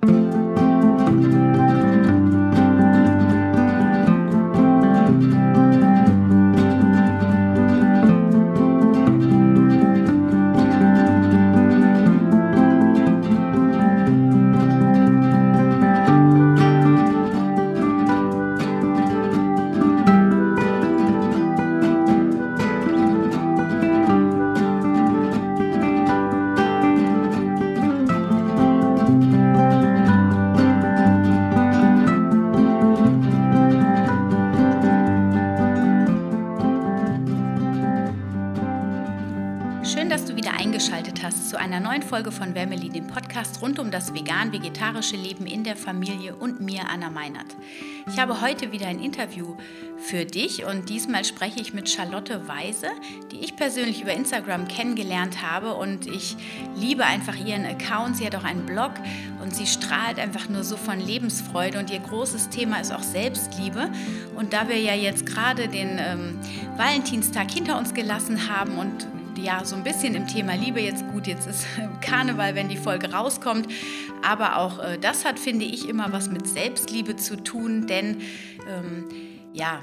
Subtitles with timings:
[0.00, 0.47] Folge
[44.68, 47.56] das vegan-vegetarische Leben in der Familie und mir, Anna Meinert.
[48.06, 49.56] Ich habe heute wieder ein Interview
[49.98, 52.88] für dich und diesmal spreche ich mit Charlotte Weise,
[53.30, 56.36] die ich persönlich über Instagram kennengelernt habe und ich
[56.76, 58.16] liebe einfach ihren Account.
[58.16, 58.92] Sie hat auch einen Blog
[59.42, 63.90] und sie strahlt einfach nur so von Lebensfreude und ihr großes Thema ist auch Selbstliebe.
[64.36, 66.38] Und da wir ja jetzt gerade den ähm,
[66.76, 69.06] Valentinstag hinter uns gelassen haben und
[69.38, 71.66] ja so ein bisschen im Thema Liebe jetzt gut, jetzt ist
[72.00, 73.68] Karneval, wenn die Folge rauskommt,
[74.22, 78.18] aber auch äh, das hat, finde ich, immer was mit Selbstliebe zu tun, denn
[78.68, 79.08] ähm,
[79.52, 79.80] ja,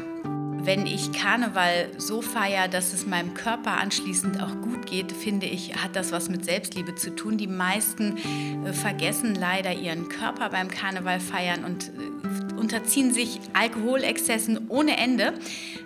[0.66, 5.76] wenn ich Karneval so feiere, dass es meinem Körper anschließend auch gut geht, finde ich,
[5.76, 7.38] hat das was mit Selbstliebe zu tun.
[7.38, 8.18] Die meisten
[8.66, 15.34] äh, vergessen leider ihren Körper beim Karneval feiern und äh, unterziehen sich Alkoholexzessen ohne Ende.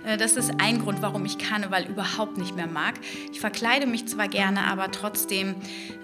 [0.06, 2.96] Äh, das ist ein Grund, warum ich Karneval überhaupt nicht mehr mag.
[3.32, 5.56] Ich verkleide mich zwar gerne, aber trotzdem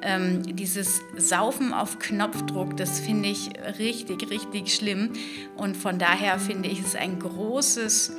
[0.02, 3.50] ähm, dieses Saufen auf Knopfdruck, das finde ich
[3.80, 5.12] richtig, richtig schlimm.
[5.56, 8.14] Und von daher finde ich es ein großes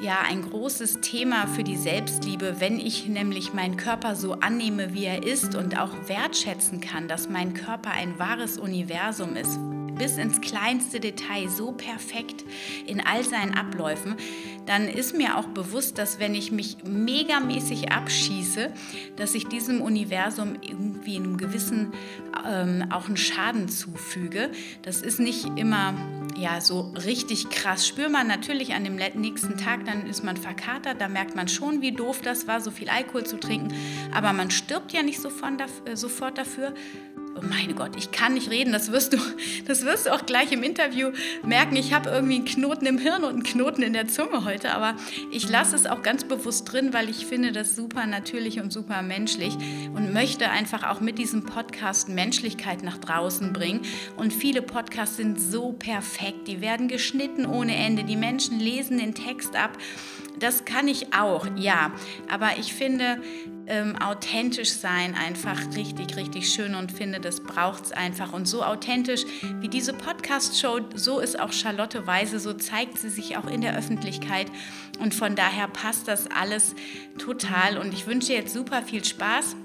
[0.00, 5.04] ja ein großes Thema für die Selbstliebe, wenn ich nämlich meinen Körper so annehme, wie
[5.04, 9.58] er ist und auch wertschätzen kann, dass mein Körper ein wahres Universum ist,
[9.96, 12.44] bis ins kleinste Detail so perfekt
[12.86, 14.16] in all seinen Abläufen,
[14.66, 18.72] dann ist mir auch bewusst, dass wenn ich mich megamäßig abschieße,
[19.16, 21.92] dass ich diesem Universum irgendwie in einem gewissen
[22.46, 24.50] ähm, auch einen Schaden zufüge.
[24.82, 25.94] Das ist nicht immer
[26.36, 27.86] ja so richtig krass.
[27.86, 31.80] Spürt man natürlich an dem nächsten Tag, dann ist man verkatert, da merkt man schon,
[31.80, 33.74] wie doof das war, so viel Alkohol zu trinken.
[34.12, 36.74] Aber man stirbt ja nicht äh, sofort dafür,
[37.36, 39.18] oh meine Gott, ich kann nicht reden, das wirst du,
[39.66, 41.10] das wirst du auch gleich im Interview
[41.42, 41.76] merken.
[41.76, 44.94] Ich habe irgendwie einen Knoten im Hirn und einen Knoten in der Zunge heute, aber
[45.30, 49.02] ich lasse es auch ganz bewusst drin, weil ich finde das super natürlich und super
[49.02, 49.56] menschlich
[49.94, 53.80] und möchte einfach auch mit diesem Podcast Menschlichkeit nach draußen bringen.
[54.16, 59.14] Und viele Podcasts sind so perfekt, die werden geschnitten ohne Ende, die Menschen lesen den
[59.14, 59.76] Text ab.
[60.38, 61.92] Das kann ich auch, ja.
[62.28, 63.18] Aber ich finde,
[63.66, 68.32] ähm, authentisch sein einfach richtig, richtig schön und finde, das braucht es einfach.
[68.32, 69.24] Und so authentisch
[69.60, 73.76] wie diese Podcast-Show, so ist auch Charlotte Weise, so zeigt sie sich auch in der
[73.76, 74.50] Öffentlichkeit.
[75.00, 76.74] Und von daher passt das alles
[77.18, 77.78] total.
[77.78, 79.56] Und ich wünsche jetzt super viel Spaß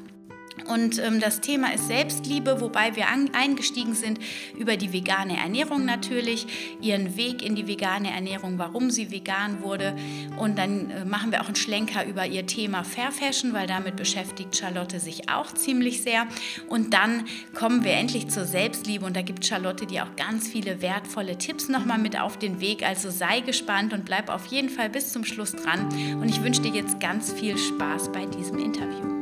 [0.68, 4.20] und ähm, das Thema ist Selbstliebe, wobei wir an, eingestiegen sind
[4.58, 9.96] über die vegane Ernährung natürlich, ihren Weg in die vegane Ernährung, warum sie vegan wurde.
[10.38, 13.96] Und dann äh, machen wir auch einen Schlenker über ihr Thema Fair Fashion, weil damit
[13.96, 16.28] beschäftigt Charlotte sich auch ziemlich sehr.
[16.68, 20.82] Und dann kommen wir endlich zur Selbstliebe und da gibt Charlotte dir auch ganz viele
[20.82, 22.84] wertvolle Tipps nochmal mit auf den Weg.
[22.84, 25.90] Also sei gespannt und bleib auf jeden Fall bis zum Schluss dran.
[26.22, 29.19] Und ich wünsche dir jetzt ganz viel Spaß bei diesem Interview.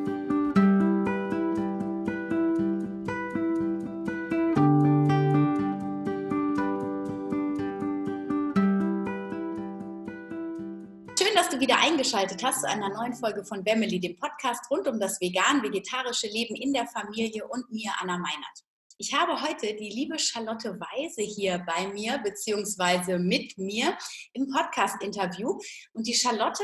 [11.59, 16.27] Wieder eingeschaltet hast zu einer neuen Folge von Wemmeli, dem Podcast rund um das vegan-vegetarische
[16.27, 18.63] Leben in der Familie und mir, Anna Meinert.
[18.99, 23.95] Ich habe heute die liebe Charlotte Weise hier bei mir, beziehungsweise mit mir
[24.33, 25.59] im Podcast-Interview.
[25.93, 26.63] Und die Charlotte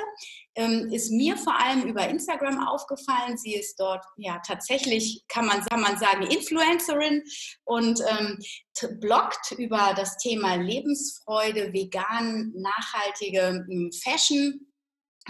[0.55, 3.37] ähm, ist mir vor allem über Instagram aufgefallen.
[3.37, 7.21] Sie ist dort ja tatsächlich, kann man, kann man sagen, Influencerin
[7.65, 8.39] und ähm,
[8.99, 14.72] bloggt über das Thema Lebensfreude, vegan, nachhaltige ähm, Fashion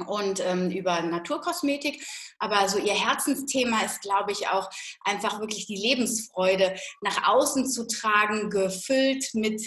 [0.07, 2.05] und ähm, über Naturkosmetik.
[2.39, 4.69] Aber so ihr Herzensthema ist, glaube ich, auch
[5.03, 9.61] einfach wirklich die Lebensfreude nach außen zu tragen, gefüllt mit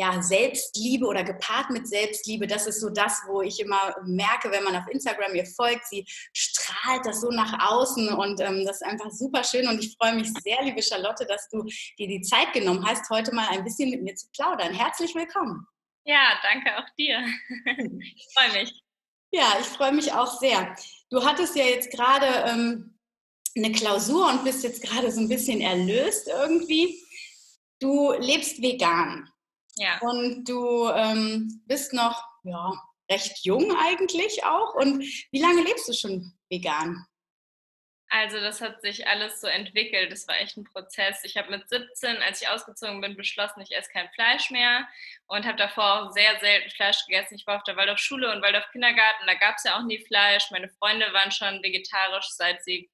[0.00, 4.64] ja, Selbstliebe oder gepaart mit Selbstliebe, das ist so das, wo ich immer merke, wenn
[4.64, 8.86] man auf Instagram ihr folgt, sie strahlt das so nach außen und ähm, das ist
[8.86, 11.64] einfach super schön und ich freue mich sehr, liebe Charlotte, dass du
[11.98, 14.72] dir die Zeit genommen hast, heute mal ein bisschen mit mir zu plaudern.
[14.72, 15.66] Herzlich willkommen.
[16.04, 17.22] Ja, danke auch dir.
[18.16, 18.89] ich freue mich.
[19.32, 20.74] Ja, ich freue mich auch sehr.
[21.10, 22.98] Du hattest ja jetzt gerade ähm,
[23.56, 27.02] eine Klausur und bist jetzt gerade so ein bisschen erlöst irgendwie.
[27.80, 29.28] du lebst vegan.
[29.76, 29.98] Ja.
[30.00, 32.72] Und du ähm, bist noch ja,
[33.10, 34.74] recht jung eigentlich auch.
[34.74, 37.06] Und wie lange lebst du schon vegan?
[38.12, 40.10] Also das hat sich alles so entwickelt.
[40.10, 41.22] Das war echt ein Prozess.
[41.22, 44.88] Ich habe mit 17, als ich ausgezogen bin, beschlossen, ich esse kein Fleisch mehr
[45.28, 47.36] und habe davor auch sehr selten Fleisch gegessen.
[47.36, 50.50] Ich war auf der Waldorfschule und Waldorf Kindergarten, da gab es ja auch nie Fleisch.
[50.50, 52.90] Meine Freunde waren schon vegetarisch, seit sie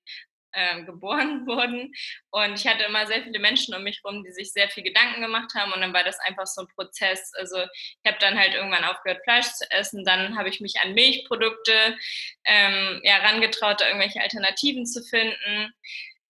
[0.56, 1.93] äh, geboren wurden.
[2.31, 5.20] Und ich hatte immer sehr viele Menschen um mich herum, die sich sehr viel Gedanken
[5.20, 5.73] gemacht haben.
[5.73, 7.31] Und dann war das einfach so ein Prozess.
[7.35, 10.05] Also ich habe dann halt irgendwann aufgehört, Fleisch zu essen.
[10.05, 11.97] Dann habe ich mich an Milchprodukte
[12.44, 15.73] ähm, ja, rangetraut, da irgendwelche Alternativen zu finden.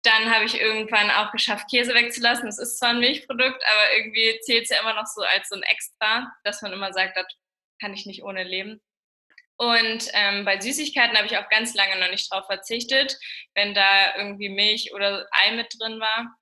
[0.03, 2.49] Dann habe ich irgendwann auch geschafft, Käse wegzulassen.
[2.49, 5.57] Es ist zwar ein Milchprodukt, aber irgendwie zählt es ja immer noch so als so
[5.57, 7.27] ein Extra, dass man immer sagt, das
[7.81, 8.81] kann ich nicht ohne leben.
[9.59, 13.17] Und ähm, bei Süßigkeiten habe ich auch ganz lange noch nicht drauf verzichtet,
[13.55, 16.37] wenn da irgendwie Milch oder Ei mit drin war.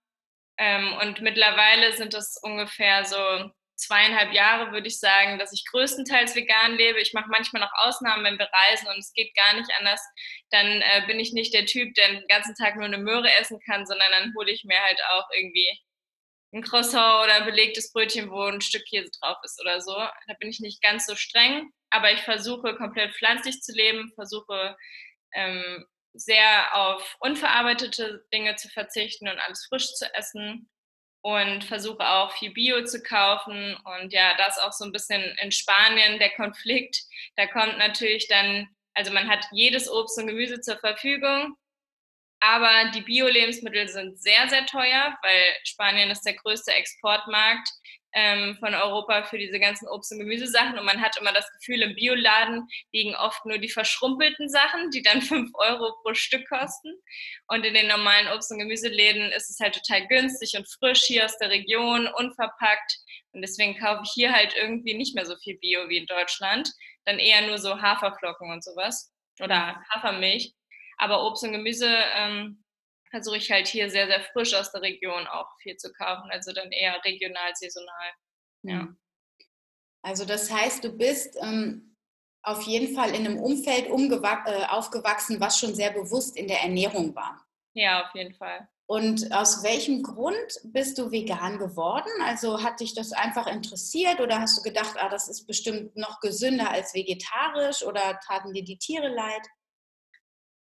[0.58, 6.34] Ähm, und mittlerweile sind es ungefähr so zweieinhalb Jahre, würde ich sagen, dass ich größtenteils
[6.34, 7.00] vegan lebe.
[7.00, 10.00] Ich mache manchmal noch Ausnahmen, wenn wir reisen und es geht gar nicht anders.
[10.50, 13.60] Dann äh, bin ich nicht der Typ, der den ganzen Tag nur eine Möhre essen
[13.66, 15.68] kann, sondern dann hole ich mir halt auch irgendwie
[16.52, 19.94] ein Croissant oder ein belegtes Brötchen, wo ein Stück Käse drauf ist oder so.
[19.94, 24.76] Da bin ich nicht ganz so streng aber ich versuche komplett pflanzlich zu leben, versuche
[25.32, 30.68] ähm, sehr auf unverarbeitete Dinge zu verzichten und alles frisch zu essen
[31.22, 33.76] und versuche auch viel Bio zu kaufen.
[33.84, 37.00] Und ja, das auch so ein bisschen in Spanien der Konflikt.
[37.36, 41.56] Da kommt natürlich dann, also man hat jedes Obst und Gemüse zur Verfügung,
[42.40, 47.68] aber die Bio-Lebensmittel sind sehr, sehr teuer, weil Spanien ist der größte Exportmarkt
[48.14, 50.78] ähm, von Europa für diese ganzen Obst- und Gemüsesachen.
[50.78, 55.02] Und man hat immer das Gefühl, im Bioladen liegen oft nur die verschrumpelten Sachen, die
[55.02, 56.94] dann 5 Euro pro Stück kosten.
[57.48, 61.24] Und in den normalen Obst- und Gemüseläden ist es halt total günstig und frisch hier
[61.24, 62.98] aus der Region, unverpackt.
[63.32, 66.70] Und deswegen kaufe ich hier halt irgendwie nicht mehr so viel Bio wie in Deutschland.
[67.04, 70.54] Dann eher nur so Haferflocken und sowas oder Hafermilch.
[70.96, 72.63] Aber Obst und Gemüse ähm,
[73.14, 76.30] versuche ich halt hier sehr, sehr frisch aus der Region auch viel zu kaufen.
[76.32, 78.10] Also dann eher regional, saisonal.
[78.62, 78.74] Ja.
[78.74, 78.98] Mhm.
[80.02, 81.96] Also das heißt, du bist ähm,
[82.42, 87.14] auf jeden Fall in einem Umfeld äh, aufgewachsen, was schon sehr bewusst in der Ernährung
[87.14, 87.40] war.
[87.74, 88.68] Ja, auf jeden Fall.
[88.86, 92.10] Und aus welchem Grund bist du vegan geworden?
[92.24, 96.20] Also hat dich das einfach interessiert oder hast du gedacht, ah, das ist bestimmt noch
[96.20, 99.46] gesünder als vegetarisch oder taten dir die Tiere leid?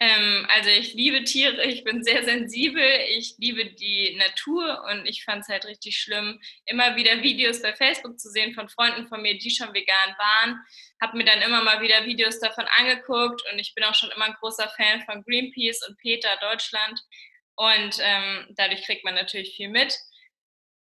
[0.01, 2.83] Ähm, also ich liebe Tiere, ich bin sehr sensibel,
[3.17, 7.73] ich liebe die Natur und ich fand es halt richtig schlimm, immer wieder Videos bei
[7.75, 10.61] Facebook zu sehen von Freunden von mir, die schon vegan waren.
[11.01, 14.25] Habe mir dann immer mal wieder Videos davon angeguckt und ich bin auch schon immer
[14.25, 17.01] ein großer Fan von Greenpeace und Peter Deutschland
[17.57, 19.97] und ähm, dadurch kriegt man natürlich viel mit.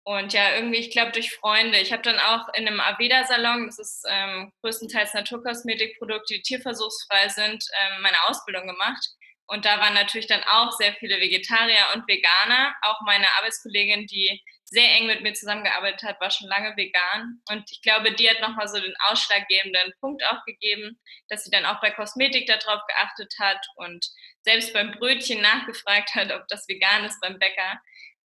[0.07, 1.79] Und ja, irgendwie, ich glaube, durch Freunde.
[1.79, 7.61] Ich habe dann auch in einem Aveda-Salon, das ist ähm, größtenteils Naturkosmetikprodukte, die tierversuchsfrei sind,
[7.77, 9.05] ähm, meine Ausbildung gemacht.
[9.47, 12.73] Und da waren natürlich dann auch sehr viele Vegetarier und Veganer.
[12.83, 17.41] Auch meine Arbeitskollegin, die sehr eng mit mir zusammengearbeitet hat, war schon lange vegan.
[17.49, 21.65] Und ich glaube, die hat nochmal so den ausschlaggebenden Punkt auch gegeben, dass sie dann
[21.65, 24.05] auch bei Kosmetik darauf geachtet hat und
[24.43, 27.81] selbst beim Brötchen nachgefragt hat, ob das vegan ist beim Bäcker.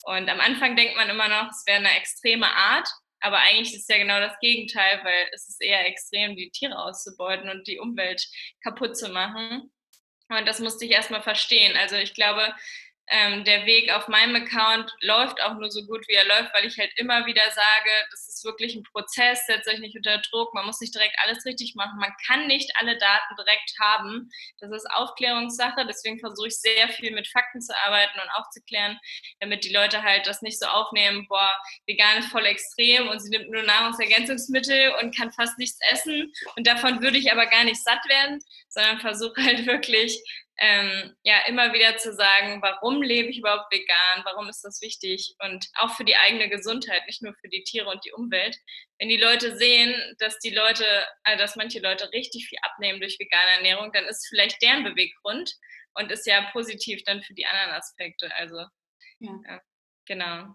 [0.04, 2.88] Und am Anfang denkt man immer noch, es wäre eine extreme Art,
[3.20, 6.78] aber eigentlich ist es ja genau das Gegenteil, weil es ist eher extrem, die Tiere
[6.78, 8.22] auszubeuten und die Umwelt
[8.62, 9.72] kaputt zu machen.
[10.28, 11.76] Und das musste ich erstmal verstehen.
[11.76, 12.54] Also ich glaube,
[13.08, 16.64] ähm, der Weg auf meinem Account läuft auch nur so gut, wie er läuft, weil
[16.64, 20.54] ich halt immer wieder sage, das ist wirklich ein Prozess, setzt euch nicht unter Druck,
[20.54, 24.30] man muss nicht direkt alles richtig machen, man kann nicht alle Daten direkt haben.
[24.58, 28.98] Das ist Aufklärungssache, deswegen versuche ich sehr viel mit Fakten zu arbeiten und aufzuklären,
[29.40, 31.52] damit die Leute halt das nicht so aufnehmen, boah,
[31.86, 36.66] vegan ist voll extrem und sie nimmt nur Nahrungsergänzungsmittel und kann fast nichts essen und
[36.66, 40.18] davon würde ich aber gar nicht satt werden, sondern versuche halt wirklich
[40.58, 45.34] ähm, ja immer wieder zu sagen, warum lebe ich überhaupt vegan, warum ist das wichtig
[45.44, 48.56] und auch für die eigene Gesundheit, nicht nur für die Tiere und die Umwelt.
[48.98, 50.86] Wenn die Leute sehen, dass die Leute,
[51.24, 55.52] also dass manche Leute richtig viel abnehmen durch vegane Ernährung, dann ist vielleicht deren Beweggrund
[55.94, 58.32] und ist ja positiv dann für die anderen Aspekte.
[58.36, 58.64] Also
[59.18, 59.40] ja.
[59.46, 59.60] Ja,
[60.06, 60.54] genau.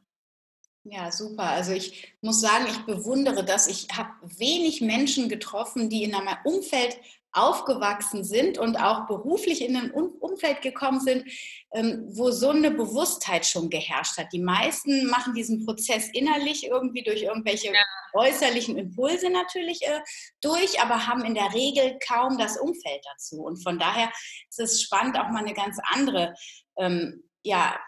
[0.83, 1.43] Ja, super.
[1.43, 3.67] Also ich muss sagen, ich bewundere das.
[3.67, 6.97] Ich habe wenig Menschen getroffen, die in einem Umfeld
[7.31, 11.25] aufgewachsen sind und auch beruflich in ein Umfeld gekommen sind,
[11.73, 14.33] ähm, wo so eine Bewusstheit schon geherrscht hat.
[14.33, 17.79] Die meisten machen diesen Prozess innerlich irgendwie durch irgendwelche ja.
[18.13, 20.01] äußerlichen Impulse natürlich äh,
[20.41, 23.43] durch, aber haben in der Regel kaum das Umfeld dazu.
[23.43, 24.11] Und von daher
[24.49, 26.33] ist es spannend, auch mal eine ganz andere
[26.77, 27.79] ähm, ja,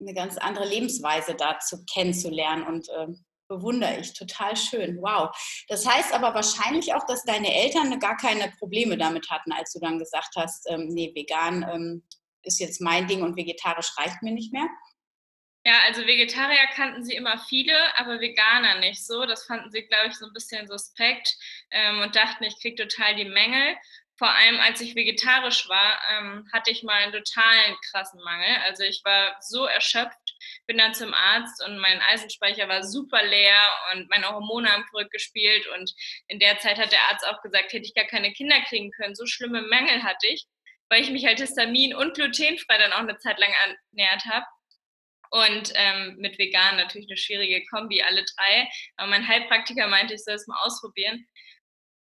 [0.00, 3.08] eine ganz andere Lebensweise dazu kennenzulernen und äh,
[3.48, 4.14] bewundere ich.
[4.14, 4.98] Total schön.
[5.00, 5.30] Wow.
[5.68, 9.80] Das heißt aber wahrscheinlich auch, dass deine Eltern gar keine Probleme damit hatten, als du
[9.80, 12.02] dann gesagt hast, ähm, nee, vegan ähm,
[12.42, 14.68] ist jetzt mein Ding und vegetarisch reicht mir nicht mehr.
[15.66, 19.24] Ja, also Vegetarier kannten sie immer viele, aber Veganer nicht so.
[19.24, 21.34] Das fanden sie, glaube ich, so ein bisschen suspekt
[21.70, 23.74] ähm, und dachten, ich kriege total die Mängel.
[24.16, 28.56] Vor allem, als ich vegetarisch war, ähm, hatte ich mal einen totalen krassen Mangel.
[28.64, 33.60] Also ich war so erschöpft, bin dann zum Arzt und mein Eisenspeicher war super leer
[33.92, 35.66] und meine Hormone haben verrückt gespielt.
[35.76, 35.92] Und
[36.28, 39.16] in der Zeit hat der Arzt auch gesagt, hätte ich gar keine Kinder kriegen können.
[39.16, 40.46] So schlimme Mängel hatte ich,
[40.88, 43.52] weil ich mich halt histamin- und glutenfrei dann auch eine Zeit lang
[43.92, 44.46] ernährt habe.
[45.30, 48.68] Und ähm, mit vegan natürlich eine schwierige Kombi, alle drei.
[48.96, 51.26] Aber mein Heilpraktiker meinte, ich soll es mal ausprobieren.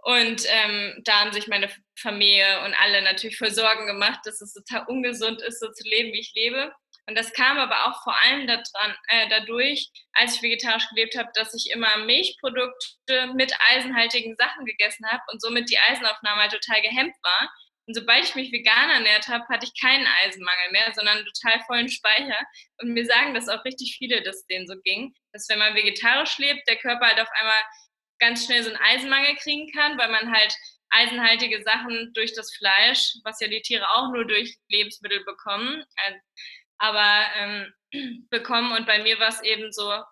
[0.05, 4.55] Und ähm, da haben sich meine Familie und alle natürlich voll Sorgen gemacht, dass es
[4.55, 6.73] total ungesund ist, so zu leben, wie ich lebe.
[7.09, 11.31] Und das kam aber auch vor allem daran, äh, dadurch, als ich vegetarisch gelebt habe,
[11.35, 16.83] dass ich immer Milchprodukte mit eisenhaltigen Sachen gegessen habe und somit die Eisenaufnahme halt total
[16.83, 17.51] gehemmt war.
[17.87, 21.89] Und sobald ich mich vegan ernährt habe, hatte ich keinen Eisenmangel mehr, sondern total vollen
[21.89, 22.39] Speicher.
[22.83, 26.37] Und mir sagen das auch richtig viele, dass denen so ging, dass wenn man vegetarisch
[26.37, 27.63] lebt, der Körper halt auf einmal
[28.19, 30.55] ganz schnell so einen Eisenmangel kriegen kann, weil man halt
[30.91, 36.15] eisenhaltige Sachen durch das Fleisch, was ja die Tiere auch nur durch Lebensmittel bekommen, äh,
[36.79, 37.73] aber ähm,
[38.31, 38.73] bekommen.
[38.73, 40.03] Und bei mir war es eben so,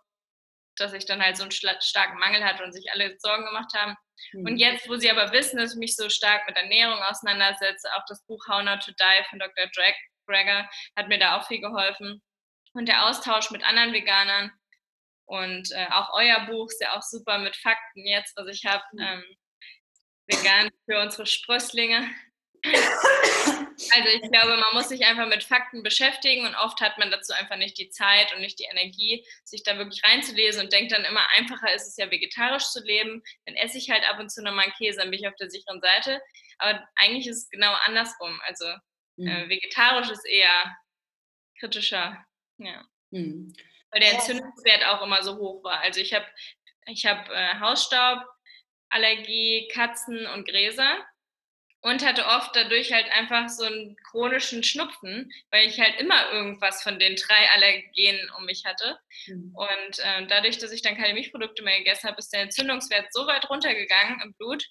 [0.77, 3.97] dass ich dann halt so einen starken Mangel hatte und sich alle Sorgen gemacht haben.
[4.33, 4.47] Mhm.
[4.47, 8.05] Und jetzt, wo sie aber wissen, dass ich mich so stark mit Ernährung auseinandersetze, auch
[8.09, 9.67] das Buch How Not to Die von Dr.
[9.75, 9.95] Drag
[10.27, 12.23] Greger hat mir da auch viel geholfen.
[12.73, 14.53] Und der Austausch mit anderen Veganern
[15.27, 18.83] und äh, auch euer Buch ist ja auch super mit Fakten jetzt, was ich habe.
[18.93, 19.01] Mhm.
[19.01, 19.25] Ähm,
[20.27, 22.09] vegan für unsere Sprösslinge.
[23.95, 27.35] Also ich glaube, man muss sich einfach mit Fakten beschäftigen und oft hat man dazu
[27.35, 31.05] einfach nicht die Zeit und nicht die Energie, sich da wirklich reinzulesen und denkt dann
[31.05, 33.23] immer, einfacher ist es ja vegetarisch zu leben.
[33.45, 35.51] Dann esse ich halt ab und zu nochmal einen Käse, dann bin ich auf der
[35.51, 36.23] sicheren Seite.
[36.59, 38.41] Aber eigentlich ist es genau andersrum.
[38.47, 38.79] Also äh,
[39.17, 39.29] mhm.
[39.29, 40.77] äh, vegetarisch ist eher
[41.61, 42.25] kritischer.
[42.59, 42.85] Ja.
[43.11, 43.55] Mhm.
[43.91, 45.81] Weil der Entzündungswert auch immer so hoch war.
[45.81, 46.27] Also ich habe
[46.87, 48.23] ich hab, äh, Hausstaub,
[48.89, 51.05] Allergie, Katzen und Gräser
[51.87, 56.83] und hatte oft dadurch halt einfach so einen chronischen Schnupfen, weil ich halt immer irgendwas
[56.83, 58.99] von den drei Allergenen um mich hatte.
[59.27, 59.55] Mhm.
[59.55, 63.27] Und äh, dadurch, dass ich dann keine Milchprodukte mehr gegessen habe, ist der Entzündungswert so
[63.27, 64.65] weit runtergegangen im Blut,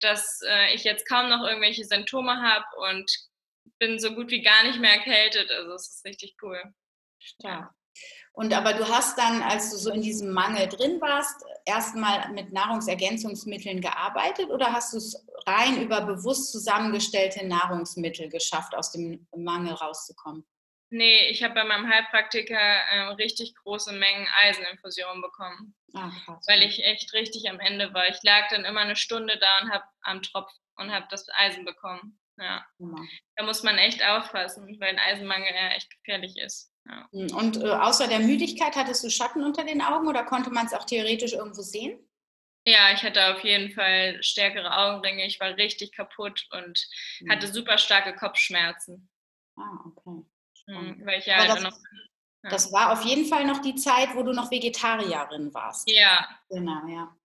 [0.00, 3.10] dass äh, ich jetzt kaum noch irgendwelche Symptome habe und
[3.78, 5.50] bin so gut wie gar nicht mehr erkältet.
[5.50, 6.62] Also es ist richtig cool.
[7.18, 7.70] Stark.
[8.34, 12.52] Und aber du hast dann, als du so in diesem Mangel drin warst, erstmal mit
[12.52, 19.74] Nahrungsergänzungsmitteln gearbeitet oder hast du es rein über bewusst zusammengestellte Nahrungsmittel geschafft, aus dem Mangel
[19.74, 20.46] rauszukommen?
[20.88, 25.74] Nee, ich habe bei meinem Heilpraktiker äh, richtig große Mengen Eiseninfusionen bekommen.
[25.94, 26.12] Ach.
[26.46, 28.08] Weil ich echt richtig am Ende war.
[28.08, 31.64] Ich lag dann immer eine Stunde da und habe am Tropf und habe das Eisen
[31.64, 32.18] bekommen.
[32.38, 32.66] Ja.
[32.78, 32.94] ja.
[33.36, 36.71] Da muss man echt aufpassen, weil ein Eisenmangel ja echt gefährlich ist.
[36.88, 37.08] Ja.
[37.12, 40.66] Hm, und äh, außer der Müdigkeit hattest du Schatten unter den Augen oder konnte man
[40.66, 41.98] es auch theoretisch irgendwo sehen?
[42.64, 45.26] Ja, ich hatte auf jeden Fall stärkere Augenringe.
[45.26, 46.86] Ich war richtig kaputt und
[47.20, 47.30] mhm.
[47.30, 49.08] hatte super starke Kopfschmerzen.
[49.56, 50.24] Ah, okay.
[50.68, 51.76] Mhm, weil ich ja das, noch,
[52.44, 52.50] ja.
[52.50, 55.90] das war auf jeden Fall noch die Zeit, wo du noch Vegetarierin warst.
[55.90, 56.28] Ja.
[56.48, 57.16] Genau, ja.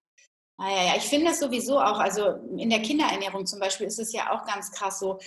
[0.60, 4.00] Ah, ja, ja, ich finde das sowieso auch, also in der Kinderernährung zum Beispiel ist
[4.00, 5.20] es ja auch ganz krass so,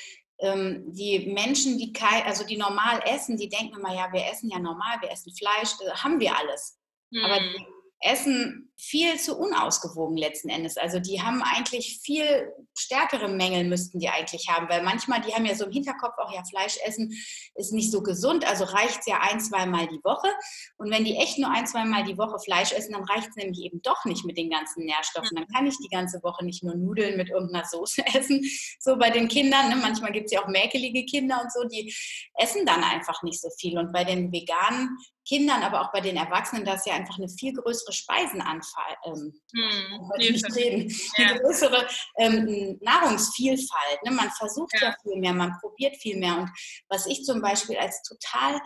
[0.42, 1.92] die Menschen, die,
[2.24, 5.74] also die normal essen, die denken immer, ja, wir essen ja normal, wir essen Fleisch,
[5.80, 6.78] äh, haben wir alles.
[7.10, 7.24] Mhm.
[7.24, 7.66] Aber die
[8.00, 10.76] essen viel zu unausgewogen letzten Endes.
[10.76, 15.44] Also die haben eigentlich viel stärkere Mängel müssten die eigentlich haben, weil manchmal, die haben
[15.44, 17.12] ja so im Hinterkopf auch, ja, Fleisch essen
[17.54, 20.28] ist nicht so gesund, also reicht es ja ein, zwei Mal die Woche.
[20.78, 23.36] Und wenn die echt nur ein, zwei Mal die Woche Fleisch essen, dann reicht es
[23.36, 25.36] nämlich eben doch nicht mit den ganzen Nährstoffen.
[25.36, 28.44] Dann kann ich die ganze Woche nicht nur Nudeln mit irgendeiner Soße essen.
[28.78, 29.76] So bei den Kindern, ne?
[29.76, 31.94] manchmal gibt es ja auch mäkelige Kinder und so, die
[32.34, 33.78] essen dann einfach nicht so viel.
[33.78, 34.96] Und bei den veganen
[35.26, 39.40] Kindern, aber auch bei den Erwachsenen, da ist ja einfach eine viel größere Speisenanfall, ähm,
[39.52, 41.28] hm, nicht reden, ja.
[41.28, 41.86] eine größere
[42.18, 44.02] ähm, Nahrungsvielfalt.
[44.04, 44.10] Ne?
[44.12, 44.88] Man versucht ja.
[44.88, 46.36] ja viel mehr, man probiert viel mehr.
[46.38, 46.50] Und
[46.88, 48.60] was ich zum Beispiel als total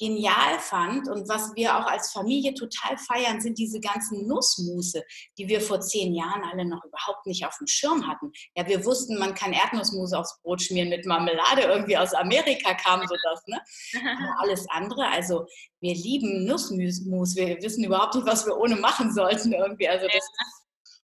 [0.00, 5.04] genial fand und was wir auch als Familie total feiern, sind diese ganzen Nussmusse,
[5.36, 8.32] die wir vor zehn Jahren alle noch überhaupt nicht auf dem Schirm hatten.
[8.56, 13.06] Ja, wir wussten, man kann Erdnussmus aufs Brot schmieren mit Marmelade, irgendwie aus Amerika kam
[13.06, 13.60] so das, ne?
[14.02, 15.46] Aber alles andere, also
[15.80, 19.88] wir lieben Nussmus, wir wissen überhaupt nicht, was wir ohne machen sollten irgendwie.
[19.88, 20.30] Also das,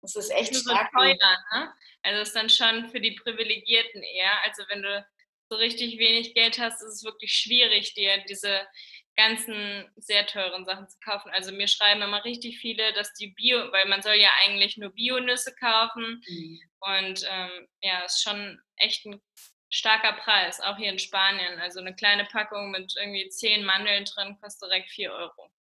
[0.01, 0.89] das ist echt stark.
[0.91, 1.15] So teuer,
[1.53, 1.71] ne?
[2.01, 4.31] Also ist dann schon für die Privilegierten eher.
[4.43, 5.05] Also wenn du
[5.51, 8.65] so richtig wenig Geld hast, ist es wirklich schwierig, dir diese
[9.17, 11.29] ganzen sehr teuren Sachen zu kaufen.
[11.31, 14.91] Also mir schreiben immer richtig viele, dass die Bio, weil man soll ja eigentlich nur
[14.91, 16.23] Bio-Nüsse kaufen.
[16.25, 16.61] Mhm.
[16.79, 19.21] Und ähm, ja, ist schon echt ein
[19.69, 21.59] starker Preis, auch hier in Spanien.
[21.59, 25.51] Also eine kleine Packung mit irgendwie zehn Mandeln drin kostet direkt vier Euro.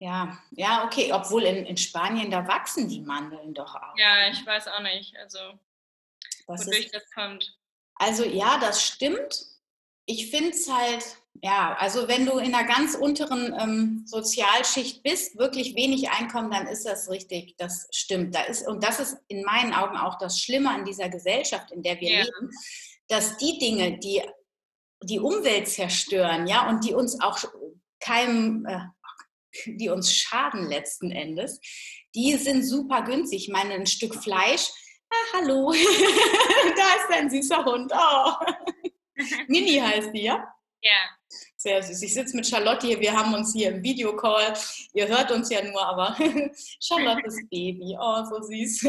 [0.00, 3.96] Ja, ja, okay, obwohl in, in Spanien, da wachsen die Mandeln doch auch.
[3.96, 5.38] Ja, ich weiß auch nicht, also
[6.48, 7.56] das wodurch ist, das kommt.
[7.96, 9.46] Also ja, das stimmt.
[10.06, 11.04] Ich finde es halt,
[11.42, 16.68] ja, also wenn du in einer ganz unteren ähm, Sozialschicht bist, wirklich wenig Einkommen, dann
[16.68, 18.34] ist das richtig, das stimmt.
[18.34, 21.82] Da ist, und das ist in meinen Augen auch das Schlimme an dieser Gesellschaft, in
[21.82, 22.24] der wir ja.
[22.24, 22.50] leben,
[23.08, 24.22] dass die Dinge, die
[25.02, 27.38] die Umwelt zerstören, ja, und die uns auch
[28.00, 28.80] keinem, äh,
[29.66, 31.60] die uns schaden letzten Endes,
[32.14, 33.42] die sind super günstig.
[33.44, 34.70] Ich meine, ein Stück Fleisch,
[35.10, 35.72] ah, hallo,
[36.76, 37.92] da ist ein süßer Hund.
[37.94, 38.32] Oh.
[39.48, 40.46] Mini heißt die, ja?
[40.82, 41.16] Ja.
[41.56, 42.02] Sehr süß.
[42.02, 44.54] Ich sitze mit Charlotte hier, wir haben uns hier im Videocall.
[44.92, 46.16] Ihr hört uns ja nur, aber
[46.80, 48.84] Charlottes Baby, oh, so süß.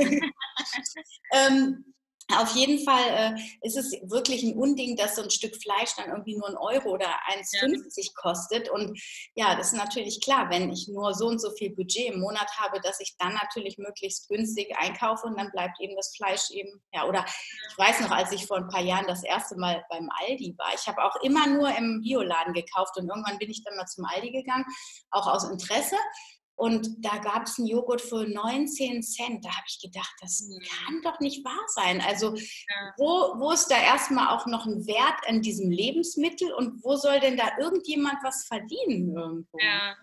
[1.33, 1.93] ähm,
[2.36, 6.10] auf jeden Fall äh, ist es wirklich ein Unding, dass so ein Stück Fleisch dann
[6.10, 8.12] irgendwie nur ein Euro oder 1,50 ja.
[8.15, 8.69] kostet.
[8.69, 9.00] Und
[9.36, 12.50] ja, das ist natürlich klar, wenn ich nur so und so viel Budget im Monat
[12.57, 16.81] habe, dass ich dann natürlich möglichst günstig einkaufe und dann bleibt eben das Fleisch eben,
[16.91, 17.24] ja, oder
[17.69, 20.74] ich weiß noch, als ich vor ein paar Jahren das erste Mal beim Aldi war,
[20.75, 24.03] ich habe auch immer nur im Bioladen gekauft und irgendwann bin ich dann mal zum
[24.03, 24.65] Aldi gegangen,
[25.12, 25.96] auch aus Interesse.
[26.57, 29.45] Und da gab es einen Joghurt für 19 Cent.
[29.45, 30.59] Da habe ich gedacht, das mhm.
[30.67, 32.01] kann doch nicht wahr sein.
[32.01, 32.93] Also ja.
[32.97, 37.19] wo, wo ist da erstmal auch noch ein Wert an diesem Lebensmittel und wo soll
[37.19, 39.59] denn da irgendjemand was verdienen irgendwo?
[39.59, 39.95] Ja.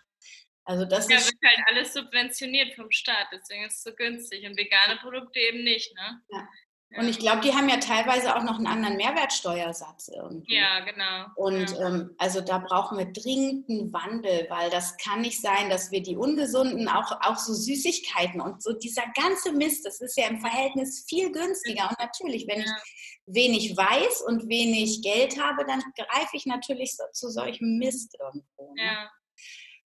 [0.65, 4.47] Also das ja, ist wird halt alles subventioniert vom Staat, deswegen ist es so günstig
[4.47, 5.93] und vegane Produkte eben nicht.
[5.95, 6.23] Ne?
[6.31, 6.49] Ja.
[6.97, 10.57] Und ich glaube, die haben ja teilweise auch noch einen anderen Mehrwertsteuersatz irgendwie.
[10.57, 11.27] Ja, genau.
[11.37, 11.89] Und ja.
[11.89, 16.03] Ähm, also da brauchen wir dringend einen Wandel, weil das kann nicht sein, dass wir
[16.03, 20.41] die ungesunden, auch, auch so Süßigkeiten und so dieser ganze Mist, das ist ja im
[20.41, 21.89] Verhältnis viel günstiger.
[21.89, 22.65] Und natürlich, wenn ja.
[22.65, 28.17] ich wenig weiß und wenig Geld habe, dann greife ich natürlich so, zu solchem Mist
[28.21, 28.75] irgendwo.
[28.75, 28.85] Ne?
[28.85, 29.11] Ja.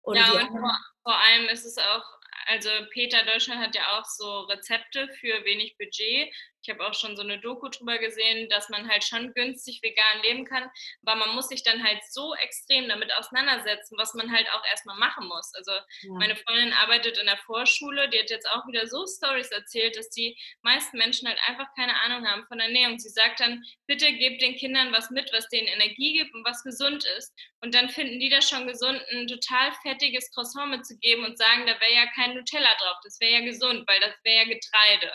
[0.02, 2.04] Und, ja, und vor, vor allem ist es auch
[2.48, 6.34] also Peter Deutschland hat ja auch so Rezepte für wenig Budget.
[6.64, 10.22] Ich habe auch schon so eine Doku drüber gesehen, dass man halt schon günstig vegan
[10.24, 10.70] leben kann,
[11.06, 14.98] aber man muss sich dann halt so extrem damit auseinandersetzen, was man halt auch erstmal
[14.98, 15.54] machen muss.
[15.56, 16.14] Also ja.
[16.14, 20.10] meine Freundin arbeitet in der Vorschule, die hat jetzt auch wieder so Stories erzählt, dass
[20.10, 22.98] die meisten Menschen halt einfach keine Ahnung haben von Ernährung.
[22.98, 26.64] Sie sagt dann, bitte gebt den Kindern was mit, was denen Energie gibt und was
[26.64, 27.34] gesund ist.
[27.60, 31.80] Und dann finden die das schon gesund, ein total fettiges Croissant mitzugeben und sagen, da
[31.82, 35.14] wäre ja kein Nutella drauf, das wäre ja gesund, weil das wäre ja Getreide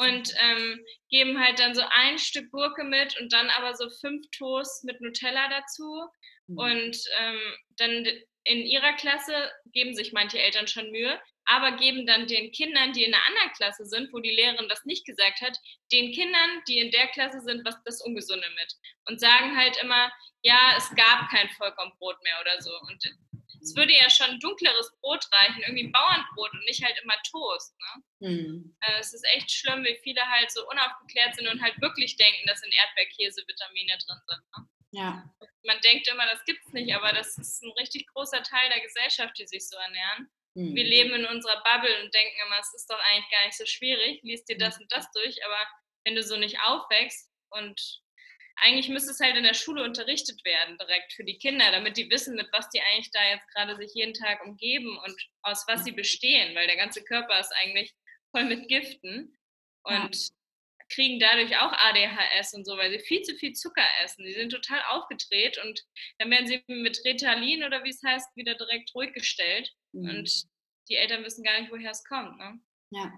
[0.00, 4.24] und ähm, geben halt dann so ein Stück Gurke mit und dann aber so fünf
[4.36, 6.08] Toast mit Nutella dazu.
[6.46, 6.58] Mhm.
[6.58, 7.40] Und ähm,
[7.76, 8.06] dann
[8.44, 13.04] in ihrer Klasse geben sich manche Eltern schon Mühe, aber geben dann den Kindern, die
[13.04, 15.58] in einer anderen Klasse sind, wo die Lehrerin das nicht gesagt hat,
[15.92, 18.72] den Kindern, die in der Klasse sind, was das Ungesunde mit.
[19.06, 20.10] Und sagen halt immer,
[20.42, 22.70] ja, es gab kein Vollkornbrot mehr oder so.
[22.88, 23.04] Und
[23.60, 27.74] es würde ja schon dunkleres Brot reichen, irgendwie Bauernbrot und nicht halt immer Toast.
[27.78, 28.28] Ne?
[28.28, 28.76] Mhm.
[28.80, 32.46] Also es ist echt schlimm, wie viele halt so unaufgeklärt sind und halt wirklich denken,
[32.46, 34.42] dass in Erdbeerkäse Vitamine drin sind.
[34.56, 34.68] Ne?
[34.92, 35.24] Ja.
[35.64, 38.80] Man denkt immer, das gibt es nicht, aber das ist ein richtig großer Teil der
[38.80, 40.30] Gesellschaft, die sich so ernähren.
[40.54, 40.74] Mhm.
[40.74, 43.66] Wir leben in unserer Bubble und denken immer, es ist doch eigentlich gar nicht so
[43.66, 45.66] schwierig, liest dir das und das durch, aber
[46.04, 48.02] wenn du so nicht aufwächst und
[48.62, 52.10] eigentlich müsste es halt in der Schule unterrichtet werden, direkt für die Kinder, damit die
[52.10, 55.84] wissen, mit was die eigentlich da jetzt gerade sich jeden Tag umgeben und aus was
[55.84, 57.94] sie bestehen, weil der ganze Körper ist eigentlich
[58.30, 59.36] voll mit Giften
[59.84, 60.84] und ja.
[60.90, 64.24] kriegen dadurch auch ADHS und so, weil sie viel zu viel Zucker essen.
[64.24, 65.80] Die sind total aufgedreht und
[66.18, 70.10] dann werden sie mit Ritalin oder wie es heißt, wieder direkt ruhig gestellt mhm.
[70.10, 70.44] und
[70.88, 72.36] die Eltern wissen gar nicht, woher es kommt.
[72.38, 72.60] Ne?
[72.90, 73.12] Ja.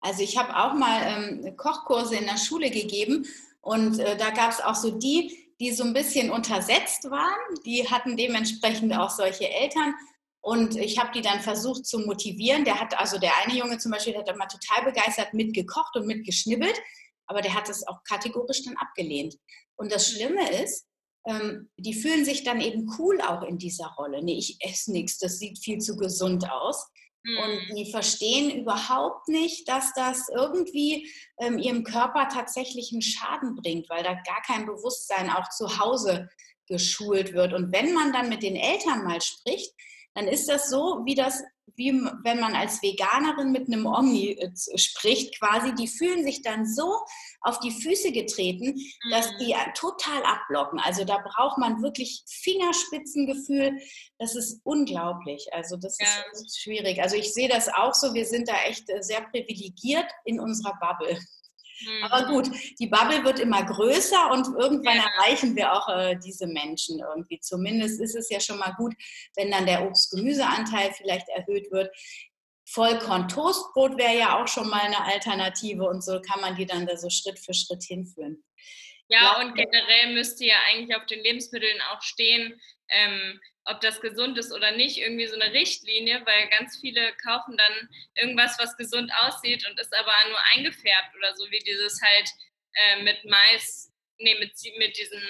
[0.00, 3.26] Also ich habe auch mal ähm, Kochkurse in der Schule gegeben
[3.64, 7.54] und äh, da gab es auch so die, die so ein bisschen untersetzt waren.
[7.64, 9.94] Die hatten dementsprechend auch solche Eltern.
[10.42, 12.66] Und ich habe die dann versucht zu motivieren.
[12.66, 16.06] Der hat, also der eine Junge zum Beispiel, der hat immer total begeistert mitgekocht und
[16.06, 16.78] mitgeschnibbelt,
[17.26, 19.36] aber der hat es auch kategorisch dann abgelehnt.
[19.76, 20.86] Und das Schlimme ist,
[21.26, 24.22] ähm, die fühlen sich dann eben cool auch in dieser Rolle.
[24.22, 26.86] Nee, ich esse nichts, das sieht viel zu gesund aus.
[27.26, 27.74] Und mhm.
[27.76, 34.02] die verstehen überhaupt nicht, dass das irgendwie ähm, ihrem Körper tatsächlich einen Schaden bringt, weil
[34.02, 36.28] da gar kein Bewusstsein auch zu Hause
[36.66, 37.54] geschult wird.
[37.54, 39.72] Und wenn man dann mit den Eltern mal spricht,
[40.14, 41.42] dann ist das so, wie das,
[41.76, 41.90] wie
[42.22, 46.94] wenn man als Veganerin mit einem Omni äh, spricht, quasi, die fühlen sich dann so
[47.40, 48.78] auf die Füße getreten,
[49.10, 49.38] dass Mhm.
[49.40, 50.78] die total abblocken.
[50.78, 53.78] Also da braucht man wirklich Fingerspitzengefühl.
[54.18, 55.48] Das ist unglaublich.
[55.52, 56.06] Also das Ja.
[56.32, 57.02] ist schwierig.
[57.02, 58.14] Also ich sehe das auch so.
[58.14, 61.18] Wir sind da echt äh, sehr privilegiert in unserer Bubble.
[62.02, 62.32] Aber Mhm.
[62.32, 65.04] gut, die Bubble wird immer größer und irgendwann Ja.
[65.16, 67.40] erreichen wir auch äh, diese Menschen irgendwie.
[67.40, 68.94] Zumindest ist es ja schon mal gut,
[69.36, 71.90] wenn dann der Obst-Gemüseanteil vielleicht erhöht wird.
[72.66, 76.96] Vollkorn-Toastbrot wäre ja auch schon mal eine Alternative und so kann man die dann da
[76.96, 78.42] so Schritt für Schritt hinführen.
[79.08, 79.40] Ja, Ja.
[79.44, 82.58] und generell müsste ja eigentlich auf den Lebensmitteln auch stehen,
[82.90, 87.56] ähm, ob das gesund ist oder nicht, irgendwie so eine Richtlinie, weil ganz viele kaufen
[87.56, 92.28] dann irgendwas, was gesund aussieht und ist aber nur eingefärbt oder so, wie dieses halt
[92.74, 95.22] äh, mit Mais, nee, mit, mit diesem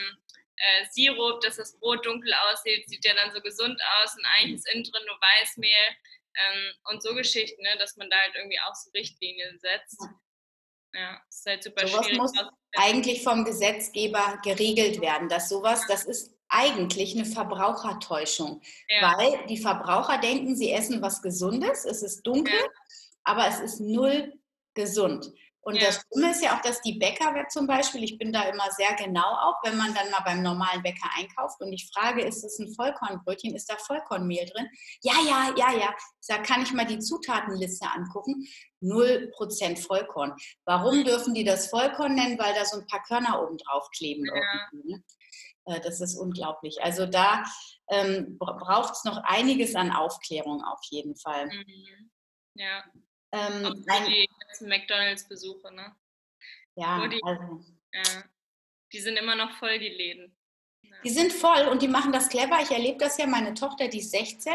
[0.57, 4.55] äh, Sirup, dass das Brot dunkel aussieht, sieht ja dann so gesund aus und eigentlich
[4.55, 5.97] ist innen drin nur Weißmehl
[6.37, 10.01] ähm, und so Geschichten, ne, dass man da halt irgendwie auch so Richtlinien setzt.
[10.93, 12.19] Ja, ist halt super Sowas schwierig.
[12.19, 12.33] muss
[12.77, 19.17] eigentlich vom Gesetzgeber geregelt werden, dass sowas, das ist eigentlich eine Verbrauchertäuschung, Ja.
[19.19, 22.67] weil die Verbraucher denken, sie essen was Gesundes, es ist dunkel, Ja.
[23.25, 24.33] aber es ist null
[24.75, 25.33] gesund.
[25.67, 25.87] Und Ja.
[25.87, 28.93] das Schlimme ist ja auch, dass die Bäcker zum Beispiel, ich bin da immer sehr
[28.97, 32.59] genau auch, wenn man dann mal beim normalen Bäcker einkauft und ich frage, ist es
[32.59, 34.69] ein Vollkornbrötchen, ist da Vollkornmehl drin?
[35.01, 35.95] Ja, ja, ja, ja.
[36.21, 38.47] Ich sage, kann ich mal die Zutatenliste angucken?
[38.83, 40.35] 0% Vollkorn.
[40.67, 42.39] Warum dürfen die das Vollkorn nennen?
[42.39, 44.27] Weil da so ein paar Körner oben drauf kleben.
[44.27, 44.35] Ja.
[44.73, 45.03] Irgendwie, ne?
[45.67, 46.83] Äh, Das ist unglaublich.
[46.83, 47.45] Also da
[47.89, 51.47] ähm, braucht es noch einiges an Aufklärung auf jeden Fall.
[51.47, 52.11] Mhm.
[52.55, 52.85] Ja,
[53.33, 55.95] Ähm, auch für die ganzen McDonalds-Besuche, ne?
[56.77, 58.25] ja, die- also, Ja.
[58.93, 60.37] Die sind immer noch voll, die Läden.
[60.83, 60.97] Ja.
[61.03, 62.61] die sind voll und die machen das clever.
[62.63, 64.55] Ich erlebe das ja, meine Tochter, die ist 16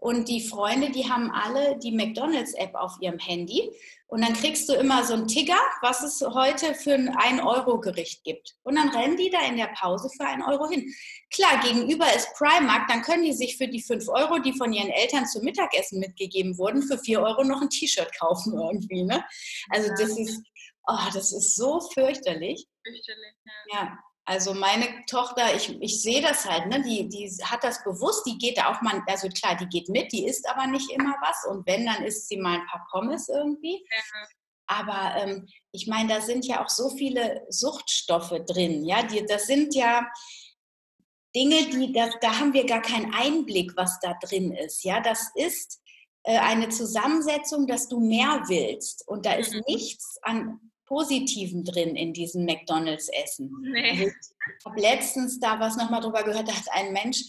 [0.00, 3.68] und die Freunde, die haben alle die McDonalds-App auf ihrem Handy.
[4.06, 8.54] Und dann kriegst du immer so einen Ticker, was es heute für ein 1-Euro-Gericht gibt.
[8.62, 10.88] Und dann rennen die da in der Pause für 1 Euro hin.
[11.34, 14.90] Klar, gegenüber ist Primark, dann können die sich für die 5 Euro, die von ihren
[14.90, 19.02] Eltern zum Mittagessen mitgegeben wurden, für 4 Euro noch ein T-Shirt kaufen irgendwie.
[19.02, 19.24] Ne?
[19.70, 20.40] Also das ist,
[20.86, 22.66] oh, das ist so fürchterlich.
[22.86, 23.34] Fürchterlich,
[23.72, 23.80] ja.
[23.80, 23.98] Ja,
[24.28, 26.82] also meine Tochter, ich, ich sehe das halt, ne?
[26.82, 30.12] die, die hat das bewusst, die geht da auch mal, also klar, die geht mit,
[30.12, 33.30] die isst aber nicht immer was und wenn, dann isst sie mal ein paar Pommes
[33.30, 33.82] irgendwie.
[33.90, 34.26] Ja.
[34.66, 39.46] Aber ähm, ich meine, da sind ja auch so viele Suchtstoffe drin, ja, die, das
[39.46, 40.06] sind ja
[41.34, 45.30] Dinge, die, da, da haben wir gar keinen Einblick, was da drin ist, ja, das
[45.36, 45.80] ist
[46.24, 49.62] äh, eine Zusammensetzung, dass du mehr willst und da ist Mhm.
[49.68, 53.50] nichts an Positiven drin in diesem McDonalds-Essen.
[53.54, 54.10] Also Nee.
[54.58, 57.22] ich habe letztens da was nochmal drüber gehört, da hat ein Mensch,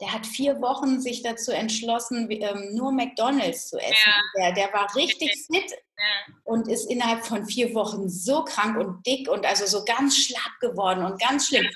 [0.00, 3.94] der hat vier Wochen sich dazu entschlossen, ähm, nur McDonalds zu essen.
[4.06, 4.22] Ja.
[4.36, 6.34] Der, der war richtig fit Ja.
[6.44, 10.58] und ist innerhalb von vier Wochen so krank und dick und also so ganz schlapp
[10.60, 11.66] geworden und ganz schlimm.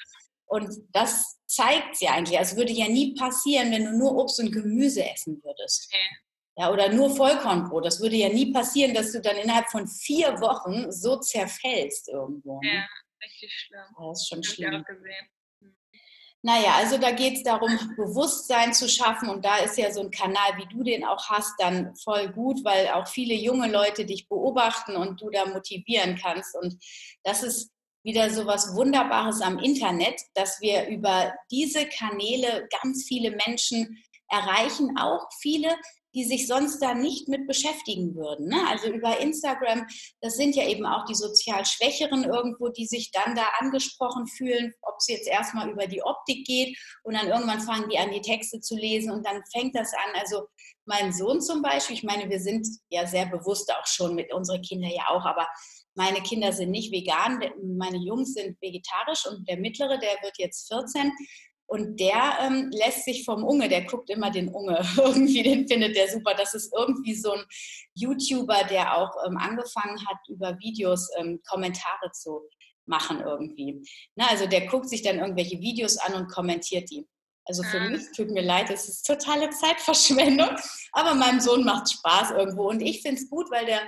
[0.47, 2.39] Und das zeigt ja eigentlich.
[2.39, 5.93] Also es würde ja nie passieren, wenn du nur Obst und Gemüse essen würdest.
[6.57, 7.85] Ja, oder nur Vollkornbrot.
[7.85, 12.61] Das würde ja nie passieren, dass du dann innerhalb von vier Wochen so zerfällst irgendwo.
[12.61, 12.75] Ne?
[12.75, 12.87] Ja,
[13.23, 13.81] richtig schlimm.
[13.99, 14.75] Das ist schon ich schlimm.
[14.75, 15.29] auch gesehen.
[16.47, 20.11] Naja, also da geht es darum, Bewusstsein zu schaffen und da ist ja so ein
[20.11, 24.29] Kanal, wie du den auch hast, dann voll gut, weil auch viele junge Leute dich
[24.29, 26.55] beobachten und du da motivieren kannst.
[26.55, 26.77] Und
[27.23, 33.31] das ist wieder so was Wunderbares am Internet, dass wir über diese Kanäle ganz viele
[33.47, 35.75] Menschen erreichen, auch viele,
[36.15, 38.49] die sich sonst da nicht mit beschäftigen würden.
[38.49, 38.57] Ne?
[38.69, 39.87] Also über Instagram,
[40.21, 44.73] das sind ja eben auch die sozial Schwächeren irgendwo, die sich dann da angesprochen fühlen,
[44.83, 48.21] ob es jetzt erstmal über die Optik geht und dann irgendwann fangen die an, die
[48.21, 50.21] Texte zu lesen und dann fängt das an.
[50.21, 50.47] Also
[50.87, 54.63] mein Sohn zum Beispiel, ich meine, wir sind ja sehr bewusst auch schon mit unseren
[54.63, 55.47] Kindern ja auch, aber
[55.97, 57.41] meine Kinder sind nicht vegan,
[57.77, 61.13] meine Jungs sind vegetarisch und der mittlere, der wird jetzt 14
[61.67, 65.97] und der ähm, lässt sich vom Unge, der guckt immer den Unge, irgendwie, den findet
[65.97, 66.35] der super.
[66.37, 67.45] Das ist irgendwie so ein
[67.95, 72.43] YouTuber, der auch ähm, angefangen hat, über Videos ähm, Kommentare zu
[72.87, 73.83] machen irgendwie.
[74.15, 77.07] Na, also der guckt sich dann irgendwelche Videos an und kommentiert die.
[77.47, 77.91] Also für Ah.
[77.91, 80.51] mich tut mir leid, es ist totale Zeitverschwendung,
[80.93, 83.83] aber meinem Sohn macht Spaß irgendwo und ich finde es gut, weil der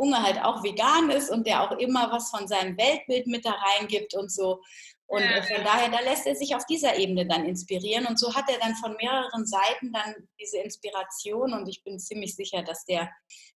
[0.00, 3.52] Unge halt auch vegan ist und der auch immer was von seinem Weltbild mit da
[3.52, 4.62] reingibt und so.
[5.06, 5.42] Und Ja.
[5.42, 8.06] von daher, da lässt er sich auf dieser Ebene dann inspirieren.
[8.06, 11.52] Und so hat er dann von mehreren Seiten dann diese Inspiration.
[11.52, 13.10] Und ich bin ziemlich sicher, dass der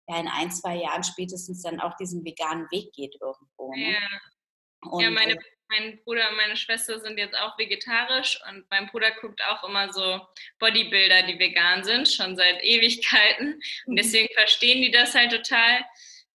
[0.08, 3.72] ja in ein, zwei Jahren spätestens dann auch diesen veganen Weg geht irgendwo.
[3.76, 3.94] Ne?
[3.94, 4.90] Ja.
[4.90, 8.88] Und, ja, meine äh, mein Bruder und meine Schwester sind jetzt auch vegetarisch und mein
[8.88, 10.22] Bruder guckt auch immer so
[10.60, 13.60] Bodybuilder, die vegan sind, schon seit Ewigkeiten.
[13.86, 13.96] Und mhm.
[13.98, 15.84] deswegen verstehen die das halt total,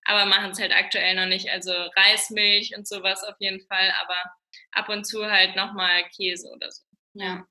[0.08, 1.50] aber machen es halt aktuell noch nicht.
[1.50, 4.16] Also Reismilch und sowas auf jeden Fall, aber
[4.72, 6.82] ab und zu halt nochmal Käse oder so.
[7.14, 7.46] Ja.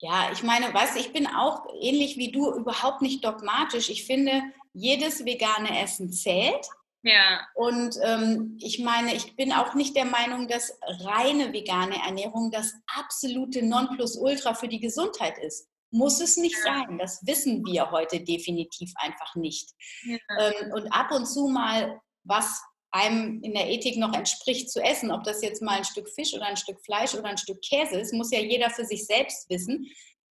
[0.00, 3.88] Ja, ich meine, weißt du, ich bin auch ähnlich wie du überhaupt nicht dogmatisch.
[3.90, 4.42] Ich finde,
[4.72, 6.66] jedes vegane Essen zählt.
[7.02, 7.46] Ja.
[7.54, 12.74] Und ähm, ich meine, ich bin auch nicht der Meinung, dass reine vegane Ernährung das
[12.86, 15.68] absolute Nonplusultra für die Gesundheit ist.
[15.94, 16.98] Muss es nicht sein.
[16.98, 19.70] Das wissen wir heute definitiv einfach nicht.
[20.02, 20.18] Ja.
[20.38, 25.10] Ähm, und ab und zu mal was einem in der Ethik noch entspricht zu essen,
[25.10, 27.98] ob das jetzt mal ein Stück Fisch oder ein Stück Fleisch oder ein Stück Käse
[27.98, 29.86] ist, muss ja jeder für sich selbst wissen.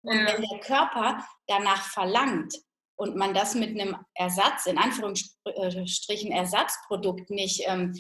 [0.04, 0.34] Und ja.
[0.34, 2.54] wenn der Körper danach verlangt,
[3.02, 8.00] und man das mit einem Ersatz, in Anführungsstrichen Ersatzprodukt nicht ähm,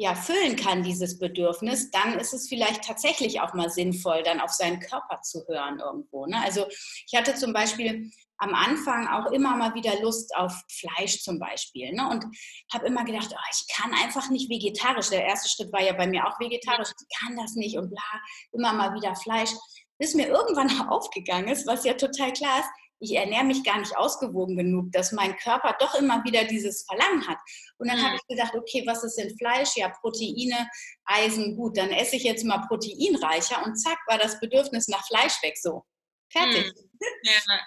[0.00, 4.50] ja, füllen kann, dieses Bedürfnis, dann ist es vielleicht tatsächlich auch mal sinnvoll, dann auf
[4.50, 6.24] seinen Körper zu hören irgendwo.
[6.24, 6.42] Ne?
[6.42, 6.66] Also
[7.06, 11.92] ich hatte zum Beispiel am Anfang auch immer mal wieder Lust auf Fleisch zum Beispiel.
[11.92, 12.08] Ne?
[12.08, 12.24] Und
[12.72, 15.10] habe immer gedacht, oh, ich kann einfach nicht vegetarisch.
[15.10, 16.88] Der erste Schritt war ja bei mir auch vegetarisch.
[16.98, 18.20] Ich kann das nicht und bla,
[18.52, 19.50] immer mal wieder Fleisch.
[19.98, 23.96] Bis mir irgendwann aufgegangen ist, was ja total klar ist, ich ernähre mich gar nicht
[23.96, 27.38] ausgewogen genug, dass mein Körper doch immer wieder dieses Verlangen hat.
[27.78, 28.04] Und dann mhm.
[28.04, 29.76] habe ich gedacht, okay, was ist denn Fleisch?
[29.76, 30.68] Ja, Proteine,
[31.04, 35.42] Eisen, gut, dann esse ich jetzt mal proteinreicher und zack, war das Bedürfnis nach Fleisch
[35.42, 35.84] weg so.
[36.30, 36.66] Fertig.
[36.66, 36.98] Mhm.
[37.22, 37.60] Ja.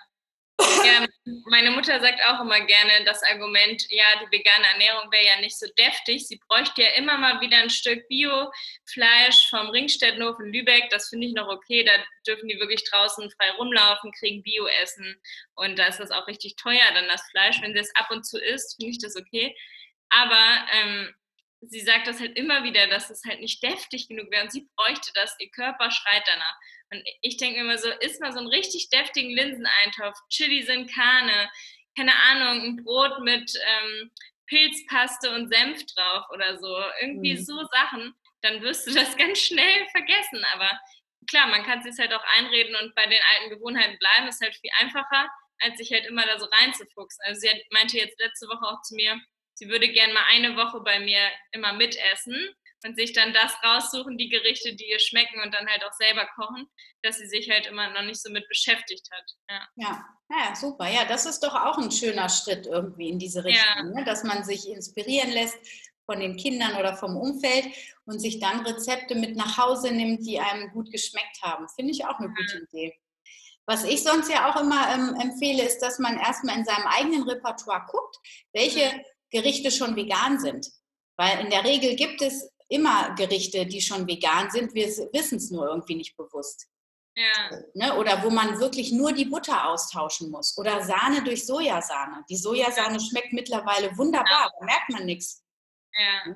[0.59, 1.07] Ja,
[1.45, 5.57] meine Mutter sagt auch immer gerne das Argument, ja, die vegane Ernährung wäre ja nicht
[5.57, 6.27] so deftig.
[6.27, 10.89] Sie bräuchte ja immer mal wieder ein Stück Bio-Fleisch vom Ringstädtenhof in Lübeck.
[10.89, 11.83] Das finde ich noch okay.
[11.83, 11.93] Da
[12.27, 15.19] dürfen die wirklich draußen frei rumlaufen, kriegen Bio-Essen.
[15.55, 17.61] Und da ist das auch richtig teuer, dann das Fleisch.
[17.61, 19.55] Wenn sie es ab und zu isst, finde ich das okay.
[20.09, 21.15] Aber ähm,
[21.61, 24.67] sie sagt das halt immer wieder, dass es halt nicht deftig genug wäre und sie
[24.75, 26.55] bräuchte das, ihr Körper schreit danach.
[26.93, 30.87] Und ich denke mir immer so, isst mal so einen richtig deftigen Linseneintopf, Chili sin
[30.87, 31.49] Carne,
[31.97, 34.11] keine Ahnung, ein Brot mit ähm,
[34.47, 37.43] Pilzpaste und Senf drauf oder so, irgendwie mhm.
[37.43, 40.45] so Sachen, dann wirst du das ganz schnell vergessen.
[40.53, 40.69] Aber
[41.29, 44.41] klar, man kann es sich halt auch einreden und bei den alten Gewohnheiten bleiben, ist
[44.41, 45.27] halt viel einfacher,
[45.59, 47.23] als sich halt immer da so reinzufuchsen.
[47.25, 49.19] Also sie meinte jetzt letzte Woche auch zu mir,
[49.55, 54.17] sie würde gerne mal eine Woche bei mir immer mitessen und sich dann das raussuchen,
[54.17, 56.67] die Gerichte, die ihr schmecken und dann halt auch selber kochen,
[57.01, 59.23] dass sie sich halt immer noch nicht so mit beschäftigt hat.
[59.49, 60.89] Ja, ja, ja super.
[60.89, 63.83] Ja, das ist doch auch ein schöner Schritt irgendwie in diese Richtung, ja.
[63.83, 64.03] ne?
[64.05, 65.57] dass man sich inspirieren lässt
[66.05, 67.65] von den Kindern oder vom Umfeld
[68.05, 71.67] und sich dann Rezepte mit nach Hause nimmt, die einem gut geschmeckt haben.
[71.75, 72.93] Finde ich auch eine gute Idee.
[73.65, 77.23] Was ich sonst ja auch immer ähm, empfehle, ist, dass man erstmal in seinem eigenen
[77.23, 78.17] Repertoire guckt,
[78.51, 78.91] welche
[79.31, 80.67] Gerichte schon vegan sind.
[81.15, 84.73] Weil in der Regel gibt es immer Gerichte, die schon vegan sind.
[84.73, 86.67] Wir wissen es nur irgendwie nicht bewusst.
[87.15, 87.61] Ja.
[87.75, 87.95] Ne?
[87.97, 90.57] Oder wo man wirklich nur die Butter austauschen muss.
[90.57, 92.25] Oder Sahne durch Sojasahne.
[92.27, 94.51] Die Sojasahne schmeckt mittlerweile wunderbar, ja.
[94.59, 95.43] da merkt man nichts.
[95.95, 96.35] Ja.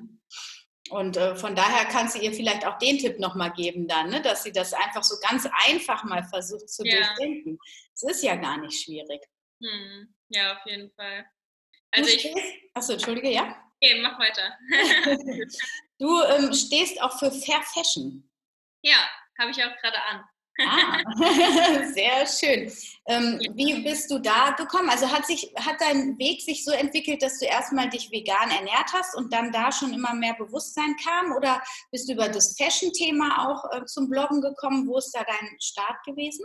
[0.90, 4.22] Und äh, von daher kannst du ihr vielleicht auch den Tipp nochmal geben dann, ne?
[4.22, 6.96] dass sie das einfach so ganz einfach mal versucht zu ja.
[6.96, 7.58] durchdenken.
[7.92, 9.20] Es ist ja gar nicht schwierig.
[9.60, 10.14] Hm.
[10.28, 11.26] Ja, auf jeden Fall.
[11.90, 12.32] Also ich.
[12.72, 13.56] Achso, Entschuldige, ja?
[13.82, 14.56] Okay, mach weiter.
[15.98, 18.28] du ähm, stehst auch für Fair Fashion.
[18.82, 18.98] Ja,
[19.38, 20.24] habe ich auch gerade an.
[20.60, 20.98] Ah,
[21.92, 22.72] sehr schön.
[23.06, 24.90] Ähm, wie bist du da gekommen?
[24.90, 28.92] Also hat sich hat dein Weg sich so entwickelt, dass du erstmal dich vegan ernährt
[28.92, 31.32] hast und dann da schon immer mehr Bewusstsein kam?
[31.36, 34.88] Oder bist du über das Fashion-Thema auch äh, zum Bloggen gekommen?
[34.88, 36.44] Wo ist da dein Start gewesen?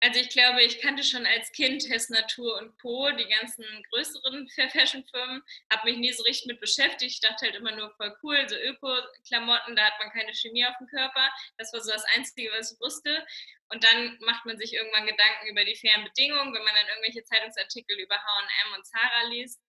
[0.00, 4.46] Also ich glaube, ich kannte schon als Kind Hess Natur und Co., die ganzen größeren
[4.70, 7.14] Fashion-Firmen, habe mich nie so richtig mit beschäftigt.
[7.14, 10.76] Ich dachte halt immer nur voll cool, so Öko-Klamotten, da hat man keine Chemie auf
[10.78, 11.30] dem Körper.
[11.56, 13.26] Das war so das Einzige, was ich wusste.
[13.68, 17.24] Und dann macht man sich irgendwann Gedanken über die fairen Bedingungen, wenn man dann irgendwelche
[17.24, 19.60] Zeitungsartikel über H&M und Zara liest.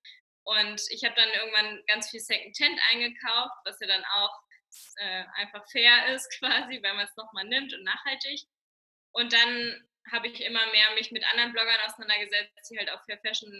[0.43, 4.41] Und ich habe dann irgendwann ganz viel Second-Hand eingekauft, was ja dann auch
[4.97, 8.41] äh, einfach fair ist quasi, wenn man es nochmal nimmt und nachhaltig.
[9.11, 13.19] Und dann habe ich immer mehr mich mit anderen Bloggern auseinandergesetzt, die halt auf Fair
[13.19, 13.51] Fashion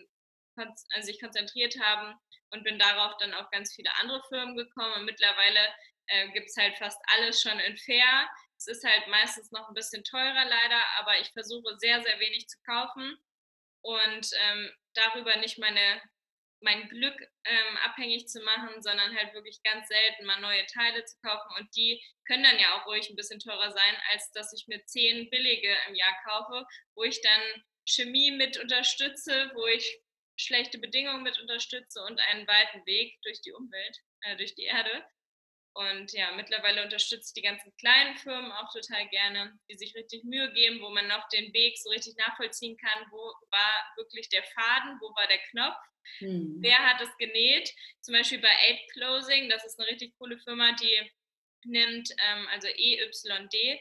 [0.56, 2.16] also sich konzentriert haben
[2.50, 4.94] und bin darauf dann auf ganz viele andere Firmen gekommen.
[4.94, 5.60] Und mittlerweile
[6.08, 8.30] äh, gibt es halt fast alles schon in Fair.
[8.58, 12.48] Es ist halt meistens noch ein bisschen teurer leider, aber ich versuche sehr, sehr wenig
[12.48, 13.18] zu kaufen
[13.82, 16.02] und ähm, darüber nicht meine
[16.62, 17.15] mein Glück
[17.46, 21.50] ähm, abhängig zu machen, sondern halt wirklich ganz selten mal neue Teile zu kaufen.
[21.58, 24.84] Und die können dann ja auch ruhig ein bisschen teurer sein, als dass ich mir
[24.86, 26.65] zehn billige im Jahr kaufe,
[26.96, 30.02] wo ich dann Chemie mit unterstütze, wo ich
[30.36, 35.06] schlechte Bedingungen mit unterstütze und einen weiten Weg durch die Umwelt, äh, durch die Erde.
[35.78, 40.24] Und ja, mittlerweile unterstütze ich die ganzen kleinen Firmen auch total gerne, die sich richtig
[40.24, 43.18] Mühe geben, wo man noch den Weg so richtig nachvollziehen kann, wo
[43.52, 45.78] war wirklich der Faden, wo war der Knopf,
[46.18, 46.58] hm.
[46.62, 47.72] wer hat es genäht.
[48.02, 51.12] Zum Beispiel bei Aid Closing, das ist eine richtig coole Firma, die
[51.66, 53.80] nimmt, ähm, also EYD,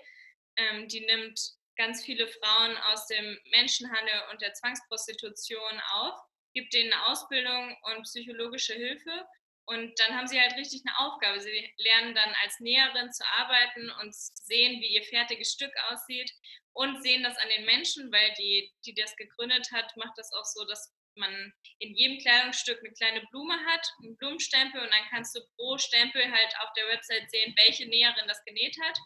[0.59, 1.41] ähm, die nimmt
[1.77, 6.21] ganz viele Frauen aus dem Menschenhandel und der Zwangsprostitution auf,
[6.53, 9.27] gibt denen eine Ausbildung und psychologische Hilfe
[9.67, 11.41] und dann haben sie halt richtig eine Aufgabe.
[11.41, 16.31] Sie lernen dann als Näherin zu arbeiten und sehen, wie ihr fertiges Stück aussieht
[16.73, 20.45] und sehen das an den Menschen, weil die, die das gegründet hat, macht das auch
[20.45, 25.35] so, dass man in jedem Kleidungsstück eine kleine Blume hat, einen Blumenstempel und dann kannst
[25.35, 28.99] du pro Stempel halt auf der Website sehen, welche Näherin das genäht hat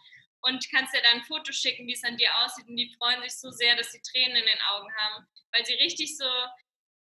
[0.43, 3.23] und kannst dir dann ein Foto schicken, wie es an dir aussieht und die freuen
[3.23, 6.29] sich so sehr, dass sie Tränen in den Augen haben, weil sie richtig so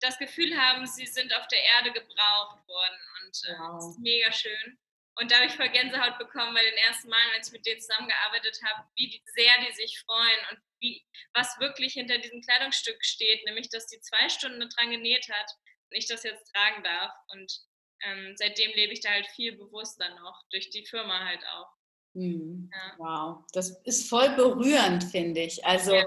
[0.03, 3.01] das Gefühl haben, sie sind auf der Erde gebraucht worden.
[3.23, 3.75] Und äh, wow.
[3.77, 4.79] das ist mega schön.
[5.17, 7.81] Und da habe ich voll Gänsehaut bekommen bei den ersten Malen, als ich mit denen
[7.81, 13.05] zusammengearbeitet habe, wie die, sehr die sich freuen und wie, was wirklich hinter diesem Kleidungsstück
[13.05, 15.51] steht, nämlich dass die zwei Stunden dran genäht hat
[15.91, 17.13] und ich das jetzt tragen darf.
[17.29, 17.53] Und
[18.05, 21.69] ähm, seitdem lebe ich da halt viel bewusster noch, durch die Firma halt auch.
[22.15, 22.71] Hm.
[22.73, 22.95] Ja.
[22.99, 25.65] Wow, das ist voll berührend, finde ich.
[25.65, 26.07] Also, ja.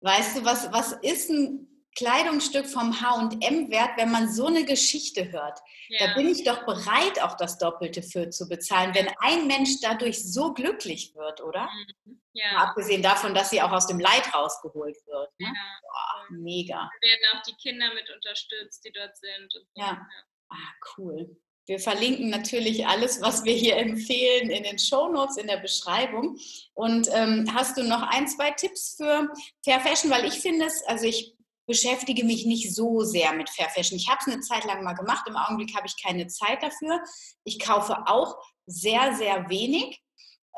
[0.00, 5.32] weißt du, was, was ist ein Kleidungsstück vom HM wert, wenn man so eine Geschichte
[5.32, 5.58] hört.
[5.88, 6.06] Ja.
[6.06, 10.22] Da bin ich doch bereit, auch das Doppelte für zu bezahlen, wenn ein Mensch dadurch
[10.32, 11.68] so glücklich wird, oder?
[12.04, 12.20] Mhm.
[12.34, 12.52] Ja.
[12.52, 15.30] Mal abgesehen davon, dass sie auch aus dem Leid rausgeholt wird.
[15.40, 15.46] Ne?
[15.46, 15.52] Ja.
[15.82, 16.88] Boah, mega.
[17.02, 19.52] Da werden auch die Kinder mit unterstützt, die dort sind.
[19.52, 19.58] So.
[19.74, 20.06] Ja.
[20.50, 21.36] Ah, cool.
[21.66, 26.38] Wir verlinken natürlich alles, was wir hier empfehlen, in den Shownotes, in der Beschreibung.
[26.74, 29.28] Und ähm, hast du noch ein, zwei Tipps für
[29.64, 30.10] Fair Fashion?
[30.10, 31.37] Weil ich finde es, also ich
[31.68, 33.96] beschäftige mich nicht so sehr mit Fair Fashion.
[33.96, 37.00] Ich habe es eine Zeit lang mal gemacht, im Augenblick habe ich keine Zeit dafür.
[37.44, 40.02] Ich kaufe auch sehr, sehr wenig,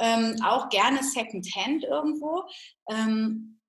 [0.00, 2.44] ähm, auch gerne Secondhand irgendwo.
[2.88, 3.59] Ähm,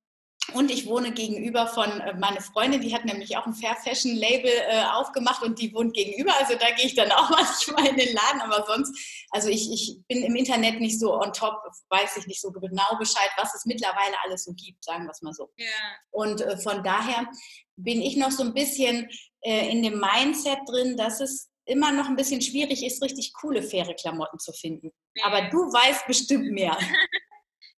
[0.54, 4.16] und ich wohne gegenüber von äh, meiner Freundin, die hat nämlich auch ein Fair Fashion
[4.16, 6.34] Label äh, aufgemacht und die wohnt gegenüber.
[6.40, 8.42] Also da gehe ich dann auch manchmal in den Laden.
[8.42, 8.98] Aber sonst,
[9.32, 11.56] also ich, ich bin im Internet nicht so on top,
[11.90, 15.22] weiß ich nicht so genau Bescheid, was es mittlerweile alles so gibt, sagen wir es
[15.22, 15.50] mal so.
[15.58, 15.68] Ja.
[16.12, 17.28] Und äh, von daher
[17.76, 19.10] bin ich noch so ein bisschen
[19.42, 23.64] äh, in dem Mindset drin, dass es immer noch ein bisschen schwierig ist, richtig coole,
[23.64, 24.92] faire Klamotten zu finden.
[25.16, 25.26] Ja.
[25.26, 26.78] Aber du weißt bestimmt mehr.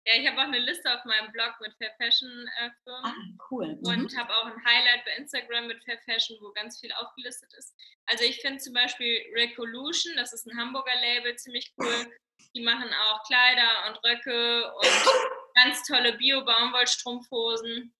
[0.04, 3.04] Ja, ich habe auch eine Liste auf meinem Blog mit Fair Fashion äh, Firmen.
[3.04, 3.76] Ah, cool.
[3.76, 3.86] Mhm.
[3.86, 7.76] Und habe auch ein Highlight bei Instagram mit Fair Fashion, wo ganz viel aufgelistet ist.
[8.06, 12.12] Also ich finde zum Beispiel Recolution, das ist ein Hamburger Label, ziemlich cool.
[12.54, 17.94] Die machen auch Kleider und Röcke und ganz tolle Bio-Baumwollstrumpfhosen.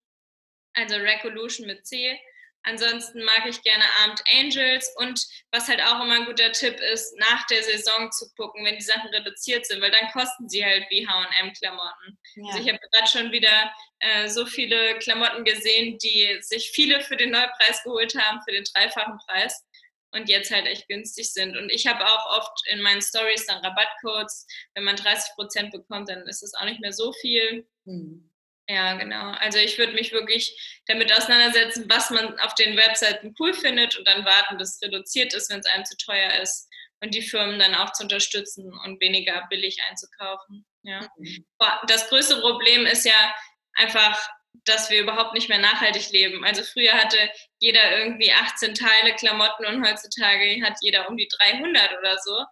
[0.75, 2.19] Also Recolution mit C.
[2.65, 5.21] Ansonsten mag ich gerne Armed Angels und
[5.51, 8.85] was halt auch immer ein guter Tipp ist, nach der Saison zu gucken, wenn die
[8.85, 12.19] Sachen reduziert sind, weil dann kosten sie halt wie H&M-Klamotten.
[12.37, 12.45] Ja.
[12.49, 17.17] Also ich habe gerade schon wieder äh, so viele Klamotten gesehen, die sich viele für
[17.17, 19.65] den Neupreis geholt haben, für den dreifachen Preis
[20.13, 21.57] und jetzt halt echt günstig sind.
[21.57, 24.47] Und ich habe auch oft in meinen Stories dann Rabattcodes.
[24.75, 27.67] Wenn man 30 Prozent bekommt, dann ist es auch nicht mehr so viel.
[27.85, 28.32] Mhm.
[28.69, 29.33] Ja, genau.
[29.33, 34.07] Also ich würde mich wirklich damit auseinandersetzen, was man auf den Webseiten cool findet und
[34.07, 36.69] dann warten, bis es reduziert ist, wenn es einem zu teuer ist
[37.01, 40.65] und die Firmen dann auch zu unterstützen und weniger billig einzukaufen.
[40.83, 41.09] Ja.
[41.19, 41.45] Mhm.
[41.89, 43.35] Das größte Problem ist ja
[43.75, 44.19] einfach,
[44.65, 46.45] dass wir überhaupt nicht mehr nachhaltig leben.
[46.45, 47.19] Also früher hatte
[47.59, 52.45] jeder irgendwie 18 Teile Klamotten und heutzutage hat jeder um die 300 oder so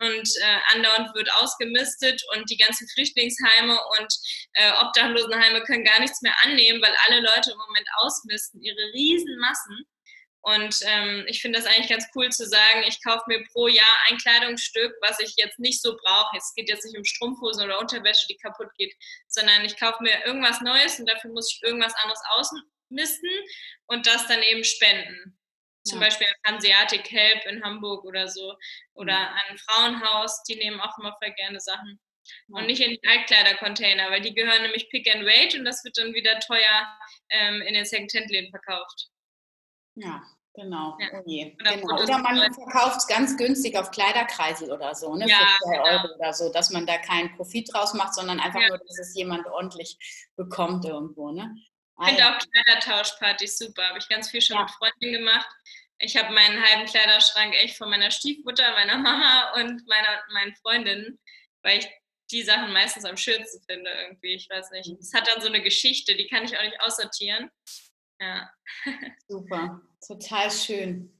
[0.00, 4.14] und äh, andauernd wird ausgemistet und die ganzen Flüchtlingsheime und
[4.54, 9.86] äh, Obdachlosenheime können gar nichts mehr annehmen, weil alle Leute im Moment ausmisten, ihre Riesenmassen.
[10.40, 13.98] Und ähm, ich finde das eigentlich ganz cool zu sagen, ich kaufe mir pro Jahr
[14.08, 16.36] ein Kleidungsstück, was ich jetzt nicht so brauche.
[16.36, 18.94] Es geht jetzt nicht um Strumpfhosen oder Unterwäsche, die kaputt geht,
[19.26, 23.30] sondern ich kaufe mir irgendwas Neues und dafür muss ich irgendwas anderes ausmisten
[23.88, 25.37] und das dann eben spenden.
[25.88, 26.06] Zum ja.
[26.06, 28.54] Beispiel an Hanseatic Help in Hamburg oder so.
[28.94, 29.26] Oder mhm.
[29.26, 31.98] an ein Frauenhaus, die nehmen auch immer voll gerne Sachen.
[32.48, 35.96] Und nicht in die Altkleidercontainer, weil die gehören nämlich Pick and Wait und das wird
[35.96, 36.86] dann wieder teuer
[37.30, 39.08] ähm, in den Secondhand-Läden verkauft.
[39.94, 40.22] Ja,
[40.52, 40.98] genau.
[41.00, 41.08] Ja.
[41.12, 42.02] Oh oder, genau.
[42.02, 45.26] oder man verkauft es ganz günstig auf Kleiderkreisel oder so, ne?
[45.26, 45.84] Ja, für 2 genau.
[45.84, 48.68] Euro oder so, dass man da keinen Profit draus macht, sondern einfach ja.
[48.68, 49.96] nur, dass es jemand ordentlich
[50.36, 51.30] bekommt irgendwo.
[51.30, 51.54] Ne?
[52.00, 53.88] Ich finde auch Kleidertauschpartys super.
[53.88, 54.62] Habe ich ganz viel schon ja.
[54.62, 55.48] mit Freunden gemacht.
[55.98, 61.18] Ich habe meinen halben Kleiderschrank echt von meiner Stiefmutter, meiner Mama und meiner, meinen Freundinnen,
[61.62, 61.88] weil ich
[62.30, 64.34] die Sachen meistens am schönsten finde irgendwie.
[64.34, 64.90] Ich weiß nicht.
[65.00, 67.50] Es hat dann so eine Geschichte, die kann ich auch nicht aussortieren.
[68.20, 68.50] Ja.
[69.28, 71.18] Super, total schön.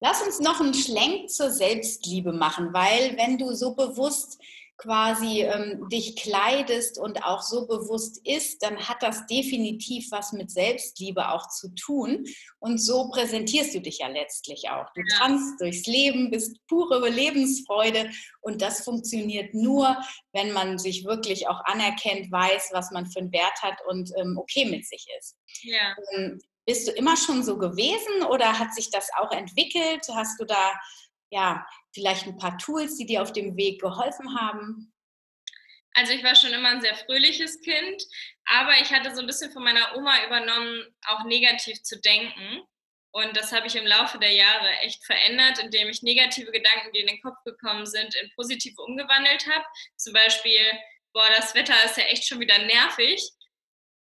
[0.00, 4.38] Lass uns noch einen Schlenk zur Selbstliebe machen, weil wenn du so bewusst
[4.78, 10.50] quasi ähm, dich kleidest und auch so bewusst isst, dann hat das definitiv was mit
[10.50, 12.24] Selbstliebe auch zu tun.
[12.58, 14.86] Und so präsentierst du dich ja letztlich auch.
[14.94, 15.16] Du ja.
[15.18, 18.10] tanzt durchs Leben, bist pure Lebensfreude
[18.40, 19.96] und das funktioniert nur,
[20.32, 24.36] wenn man sich wirklich auch anerkennt, weiß, was man für einen Wert hat und ähm,
[24.36, 25.36] okay mit sich ist.
[25.62, 25.96] Ja.
[26.12, 30.04] Ähm, bist du immer schon so gewesen oder hat sich das auch entwickelt?
[30.12, 30.72] Hast du da
[31.30, 34.92] ja vielleicht ein paar Tools, die dir auf dem Weg geholfen haben?
[35.94, 38.02] Also ich war schon immer ein sehr fröhliches Kind,
[38.44, 42.62] aber ich hatte so ein bisschen von meiner Oma übernommen, auch negativ zu denken.
[43.12, 47.00] Und das habe ich im Laufe der Jahre echt verändert, indem ich negative Gedanken, die
[47.00, 49.64] in den Kopf gekommen sind, in positive umgewandelt habe.
[49.96, 50.60] Zum Beispiel,
[51.14, 53.22] boah, das Wetter ist ja echt schon wieder nervig.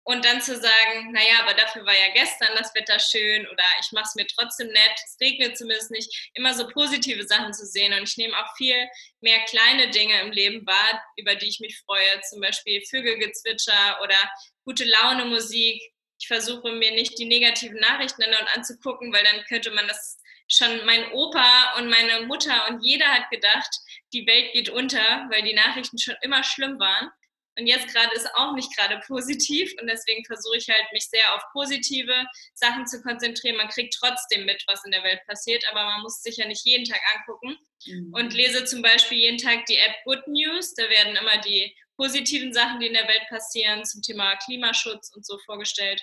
[0.08, 3.92] Und dann zu sagen, naja, aber dafür war ja gestern das Wetter schön oder ich
[3.92, 7.92] mache es mir trotzdem nett, es regnet zumindest nicht, immer so positive Sachen zu sehen.
[7.92, 8.88] Und ich nehme auch viel
[9.22, 14.18] mehr kleine Dinge im Leben wahr, über die ich mich freue, zum Beispiel Vögelgezwitscher oder
[14.64, 15.82] gute Laune Musik.
[16.20, 20.86] Ich versuche mir nicht die negativen Nachrichten dann anzugucken, weil dann könnte man das schon
[20.86, 23.76] mein Opa und meine Mutter und jeder hat gedacht,
[24.14, 27.10] die Welt geht unter, weil die Nachrichten schon immer schlimm waren.
[27.58, 31.34] Und jetzt gerade ist auch nicht gerade positiv und deswegen versuche ich halt, mich sehr
[31.36, 33.58] auf positive Sachen zu konzentrieren.
[33.58, 36.66] Man kriegt trotzdem mit, was in der Welt passiert, aber man muss sich ja nicht
[36.66, 37.58] jeden Tag angucken.
[37.86, 38.14] Mhm.
[38.14, 40.74] Und lese zum Beispiel jeden Tag die App Good News.
[40.74, 45.26] Da werden immer die positiven Sachen, die in der Welt passieren, zum Thema Klimaschutz und
[45.26, 46.02] so vorgestellt.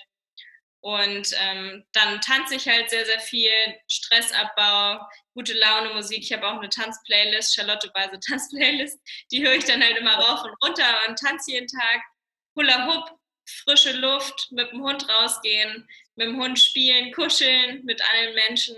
[0.83, 3.49] Und ähm, dann tanze ich halt sehr, sehr viel,
[3.87, 4.99] Stressabbau,
[5.33, 6.19] gute Laune Musik.
[6.19, 8.99] Ich habe auch eine Tanzplaylist, Charlotte Weise Tanzplaylist.
[9.31, 12.01] Die höre ich dann halt immer rauf und runter und tanze jeden Tag.
[12.57, 13.17] Hula Hoop,
[13.63, 18.75] frische Luft, mit dem Hund rausgehen, mit dem Hund spielen, kuscheln mit allen Menschen.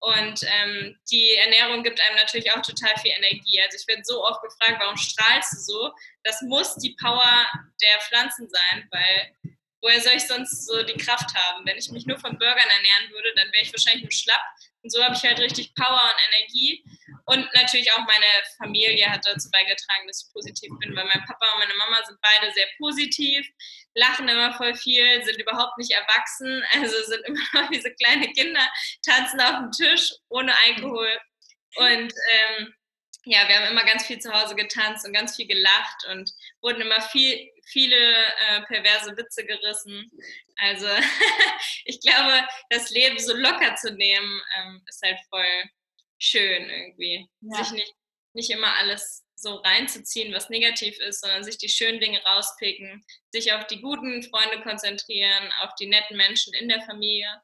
[0.00, 3.58] Und ähm, die Ernährung gibt einem natürlich auch total viel Energie.
[3.62, 5.92] Also ich werde so oft gefragt, warum strahlst du so?
[6.24, 7.46] Das muss die Power
[7.80, 11.64] der Pflanzen sein, weil woher soll ich sonst so die Kraft haben?
[11.66, 14.40] Wenn ich mich nur von Burgern ernähren würde, dann wäre ich wahrscheinlich nur schlapp.
[14.82, 16.84] Und so habe ich halt richtig Power und Energie.
[17.26, 18.26] Und natürlich auch meine
[18.56, 22.18] Familie hat dazu beigetragen, dass ich positiv bin, weil mein Papa und meine Mama sind
[22.22, 23.46] beide sehr positiv,
[23.94, 28.32] lachen immer voll viel, sind überhaupt nicht erwachsen, also sind immer noch wie so kleine
[28.32, 28.66] Kinder,
[29.04, 31.18] tanzen auf dem Tisch ohne Alkohol.
[31.76, 32.74] Und ähm,
[33.24, 36.30] ja, wir haben immer ganz viel zu Hause getanzt und ganz viel gelacht und
[36.62, 40.10] wurden immer viel, viele äh, perverse Witze gerissen.
[40.56, 40.86] Also
[41.84, 45.70] ich glaube, das Leben so locker zu nehmen, ähm, ist halt voll
[46.18, 47.26] schön irgendwie.
[47.40, 47.64] Ja.
[47.64, 47.94] Sich nicht,
[48.34, 53.52] nicht immer alles so reinzuziehen, was negativ ist, sondern sich die schönen Dinge rauspicken, sich
[53.52, 57.40] auf die guten Freunde konzentrieren, auf die netten Menschen in der Familie.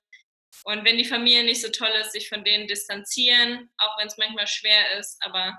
[0.64, 4.16] Und wenn die Familie nicht so toll ist, sich von denen distanzieren, auch wenn es
[4.16, 5.58] manchmal schwer ist, aber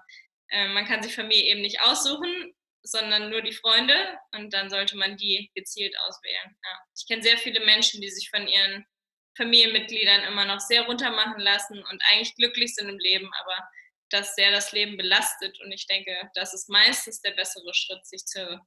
[0.50, 2.55] äh, man kann sich Familie eben nicht aussuchen
[2.86, 3.96] sondern nur die Freunde
[4.32, 6.56] und dann sollte man die gezielt auswählen.
[6.64, 6.80] Ja.
[6.96, 8.86] Ich kenne sehr viele Menschen, die sich von ihren
[9.38, 13.68] Familienmitgliedern immer noch sehr runtermachen lassen und eigentlich glücklich sind im Leben, aber
[14.10, 15.60] das sehr das Leben belastet.
[15.62, 18.62] Und ich denke, das ist meistens der bessere Schritt, sich zu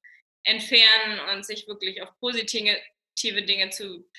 [0.45, 4.11] entfernen und sich wirklich auf positive Dinge zu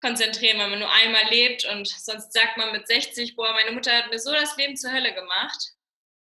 [0.00, 3.96] konzentrieren, weil man nur einmal lebt und sonst sagt man mit 60, boah, meine Mutter
[3.96, 5.74] hat mir so das Leben zur Hölle gemacht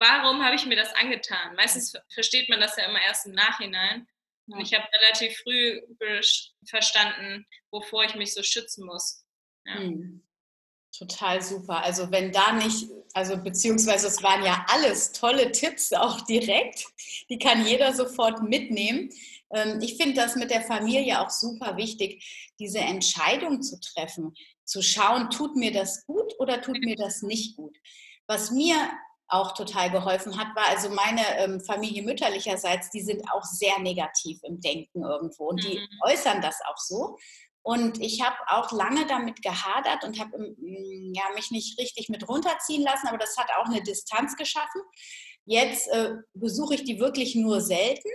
[0.05, 1.55] warum habe ich mir das angetan?
[1.57, 4.07] Meistens versteht man das ja immer erst im Nachhinein.
[4.46, 5.80] Und ich habe relativ früh
[6.68, 9.24] verstanden, wovor ich mich so schützen muss.
[9.64, 9.78] Ja.
[9.78, 10.22] Hm.
[10.96, 11.82] Total super.
[11.82, 16.84] Also wenn da nicht, also beziehungsweise es waren ja alles tolle Tipps auch direkt,
[17.28, 19.11] die kann jeder sofort mitnehmen.
[19.50, 24.34] Ähm, ich finde das mit der Familie auch super wichtig, diese Entscheidung zu treffen,
[24.64, 27.76] zu schauen, tut mir das gut oder tut mir das nicht gut.
[28.28, 28.76] Was mir
[29.29, 34.39] auch total geholfen hat, war also meine ähm, Familie mütterlicherseits, die sind auch sehr negativ
[34.43, 36.01] im Denken irgendwo und die mhm.
[36.05, 37.16] äußern das auch so.
[37.62, 42.29] Und ich habe auch lange damit gehadert und habe ähm, ja, mich nicht richtig mit
[42.29, 44.83] runterziehen lassen, aber das hat auch eine Distanz geschaffen.
[45.47, 48.11] Jetzt äh, besuche ich die wirklich nur selten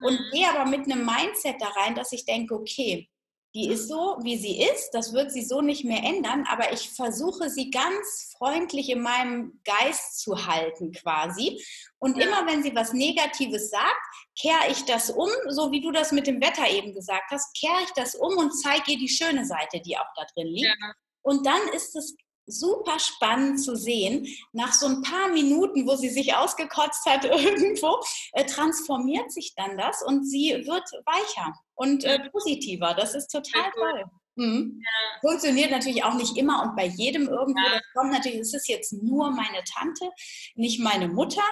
[0.00, 0.30] und mhm.
[0.32, 3.10] gehe aber mit einem Mindset da rein, dass ich denke, okay,
[3.56, 4.90] die ist so, wie sie ist.
[4.90, 6.44] Das wird sie so nicht mehr ändern.
[6.46, 11.64] Aber ich versuche sie ganz freundlich in meinem Geist zu halten quasi.
[11.98, 14.02] Und immer wenn sie was Negatives sagt,
[14.38, 17.82] kehre ich das um, so wie du das mit dem Wetter eben gesagt hast, kehre
[17.82, 20.66] ich das um und zeige ihr die schöne Seite, die auch da drin liegt.
[20.66, 20.92] Ja.
[21.22, 22.14] Und dann ist es
[22.46, 24.26] super spannend zu sehen.
[24.52, 28.00] Nach so ein paar Minuten, wo sie sich ausgekotzt hat irgendwo,
[28.32, 32.94] äh, transformiert sich dann das und sie wird weicher und äh, positiver.
[32.94, 34.04] Das ist total toll.
[34.36, 34.82] Mhm.
[34.82, 35.20] Ja.
[35.28, 37.58] Funktioniert natürlich auch nicht immer und bei jedem irgendwo.
[37.58, 37.74] Ja.
[37.74, 40.10] Das kommt natürlich, es ist jetzt nur meine Tante,
[40.54, 41.42] nicht meine Mutter.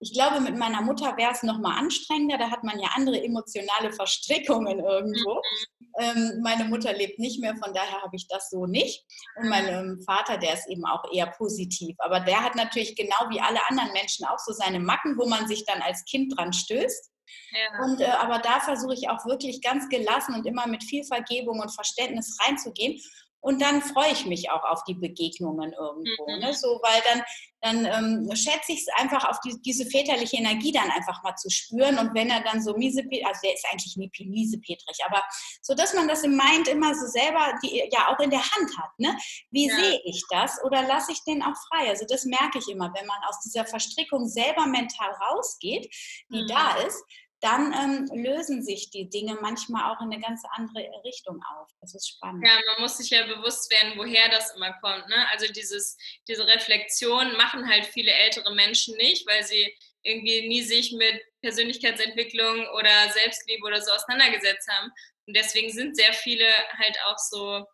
[0.00, 2.38] Ich glaube, mit meiner Mutter wäre es nochmal anstrengender.
[2.38, 5.34] Da hat man ja andere emotionale Verstrickungen irgendwo.
[5.34, 5.92] Mhm.
[6.00, 9.04] Ähm, meine Mutter lebt nicht mehr, von daher habe ich das so nicht.
[9.36, 11.94] Und mein ähm, Vater, der ist eben auch eher positiv.
[11.98, 15.46] Aber der hat natürlich genau wie alle anderen Menschen auch so seine Macken, wo man
[15.46, 17.11] sich dann als Kind dran stößt.
[17.50, 17.84] Ja.
[17.84, 21.60] Und, äh, aber da versuche ich auch wirklich ganz gelassen und immer mit viel Vergebung
[21.60, 23.00] und Verständnis reinzugehen.
[23.42, 26.30] Und dann freue ich mich auch auf die Begegnungen irgendwo.
[26.30, 26.38] Mhm.
[26.38, 26.54] Ne?
[26.54, 27.22] So, weil dann,
[27.60, 31.50] dann ähm, schätze ich es einfach auf die, diese väterliche Energie dann einfach mal zu
[31.50, 31.98] spüren.
[31.98, 35.24] Und wenn er dann so miese, also der ist eigentlich nie miesepetrig, aber
[35.60, 38.78] so, dass man das im Mind immer so selber die, ja auch in der Hand
[38.78, 38.96] hat.
[38.98, 39.18] Ne?
[39.50, 39.74] Wie ja.
[39.74, 41.88] sehe ich das oder lasse ich den auch frei?
[41.88, 45.92] Also das merke ich immer, wenn man aus dieser Verstrickung selber mental rausgeht,
[46.30, 46.46] die mhm.
[46.46, 47.02] da ist,
[47.42, 51.68] dann ähm, lösen sich die Dinge manchmal auch in eine ganz andere Richtung auf.
[51.80, 52.46] Das ist spannend.
[52.46, 55.08] Ja, man muss sich ja bewusst werden, woher das immer kommt.
[55.08, 55.28] Ne?
[55.32, 60.92] Also dieses, diese Reflexion machen halt viele ältere Menschen nicht, weil sie irgendwie nie sich
[60.92, 64.92] mit Persönlichkeitsentwicklung oder Selbstliebe oder so auseinandergesetzt haben.
[65.26, 66.46] Und deswegen sind sehr viele
[66.78, 67.66] halt auch so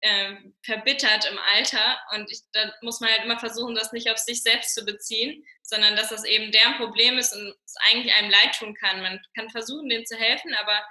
[0.00, 1.98] äh, verbittert im Alter.
[2.14, 5.44] Und ich, da muss man halt immer versuchen, das nicht auf sich selbst zu beziehen,
[5.62, 9.02] sondern dass das eben deren Problem ist und es eigentlich einem leid tun kann.
[9.02, 10.82] Man kann versuchen, denen zu helfen, aber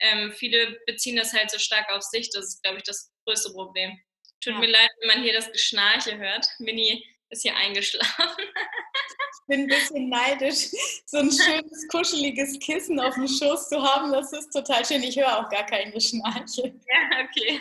[0.00, 2.30] ähm, viele beziehen das halt so stark auf sich.
[2.30, 3.98] Das ist, glaube ich, das größte Problem.
[4.40, 4.58] Tut ja.
[4.60, 6.46] mir leid, wenn man hier das Geschnarche hört.
[6.58, 8.24] Mini ist hier eingeschlafen.
[8.38, 10.70] Ich bin ein bisschen neidisch,
[11.06, 14.12] so ein schönes, kuscheliges Kissen auf dem Schoß zu haben.
[14.12, 15.02] Das ist total schön.
[15.02, 16.62] Ich höre auch gar kein Geschnarche.
[16.62, 17.60] Ja, okay.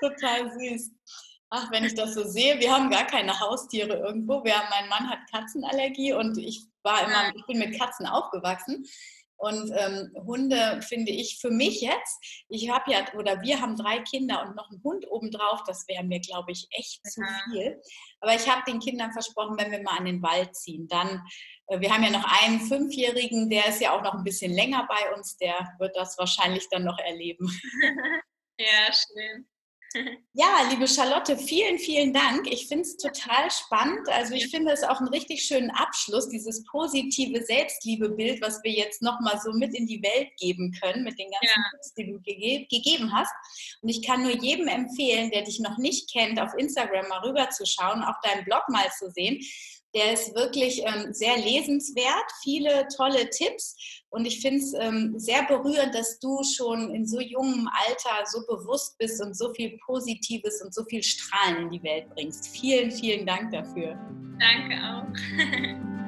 [0.00, 0.92] Total süß.
[1.50, 4.44] Ach, wenn ich das so sehe, wir haben gar keine Haustiere irgendwo.
[4.44, 8.86] Wir haben, mein Mann hat Katzenallergie und ich war immer, ich bin mit Katzen aufgewachsen.
[9.38, 14.00] Und ähm, Hunde finde ich für mich jetzt, ich habe ja, oder wir haben drei
[14.00, 17.80] Kinder und noch einen Hund obendrauf, das wäre mir, glaube ich, echt zu viel.
[18.20, 21.24] Aber ich habe den Kindern versprochen, wenn wir mal an den Wald ziehen, dann,
[21.68, 24.88] äh, wir haben ja noch einen Fünfjährigen, der ist ja auch noch ein bisschen länger
[24.88, 27.48] bei uns, der wird das wahrscheinlich dann noch erleben.
[28.58, 29.48] ja, schön.
[30.34, 32.46] Ja, liebe Charlotte, vielen, vielen Dank.
[32.46, 34.08] Ich finde es total spannend.
[34.08, 39.02] Also ich finde es auch einen richtig schönen Abschluss, dieses positive Selbstliebebild, was wir jetzt
[39.02, 41.70] nochmal so mit in die Welt geben können, mit den ganzen ja.
[41.72, 43.32] Tipps, die du ge gegeben hast.
[43.82, 48.04] Und ich kann nur jedem empfehlen, der dich noch nicht kennt, auf Instagram mal rüberzuschauen,
[48.04, 49.40] auch deinen Blog mal zu sehen.
[49.94, 53.76] Der ist wirklich ähm, sehr lesenswert, viele tolle Tipps.
[54.10, 58.40] Und ich finde es ähm, sehr berührend, dass du schon in so jungem Alter so
[58.46, 62.48] bewusst bist und so viel Positives und so viel Strahlen in die Welt bringst.
[62.48, 63.98] Vielen, vielen Dank dafür.
[64.38, 65.98] Danke auch.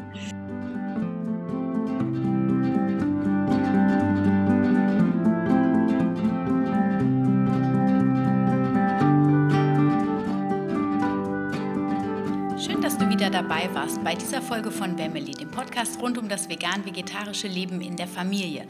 [13.30, 17.96] dabei warst bei dieser Folge von Wemmeli, dem Podcast rund um das vegan-vegetarische Leben in
[17.96, 18.66] der Familie.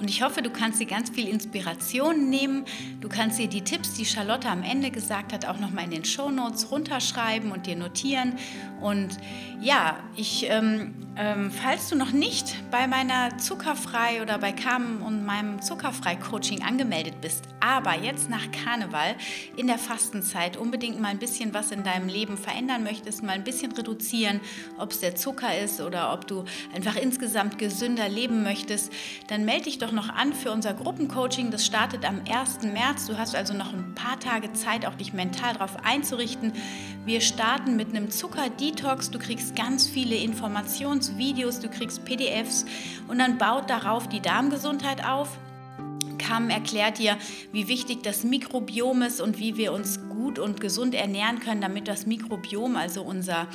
[0.00, 2.64] Und ich hoffe, du kannst dir ganz viel Inspiration nehmen.
[3.00, 6.04] Du kannst dir die Tipps, die Charlotte am Ende gesagt hat, auch nochmal in den
[6.04, 8.34] Show Notes runterschreiben und dir notieren.
[8.80, 9.18] Und
[9.60, 15.26] ja, ich, ähm, ähm, falls du noch nicht bei meiner Zuckerfrei oder bei Carmen und
[15.26, 19.14] meinem Zuckerfrei-Coaching angemeldet bist, aber jetzt nach Karneval
[19.56, 23.44] in der Fastenzeit unbedingt mal ein bisschen was in deinem Leben verändern möchtest, mal ein
[23.44, 24.40] bisschen reduzieren,
[24.78, 26.44] ob es der Zucker ist oder ob du
[26.74, 28.90] einfach insgesamt gesünder leben möchtest,
[29.28, 31.50] dann melde dich doch noch an für unser Gruppencoaching.
[31.50, 32.62] Das startet am 1.
[32.62, 33.06] März.
[33.06, 36.54] Du hast also noch ein paar Tage Zeit, auch dich mental darauf einzurichten.
[37.04, 39.10] Wir starten mit einem Zucker-Detox.
[39.10, 42.64] Du kriegst ganz viele Informationsvideos, du kriegst PDFs
[43.08, 45.38] und dann baut darauf die Darmgesundheit auf.
[46.18, 47.16] Kam erklärt dir,
[47.52, 51.86] wie wichtig das Mikrobiom ist und wie wir uns gut und gesund ernähren können, damit
[51.86, 53.46] das Mikrobiom, also unser,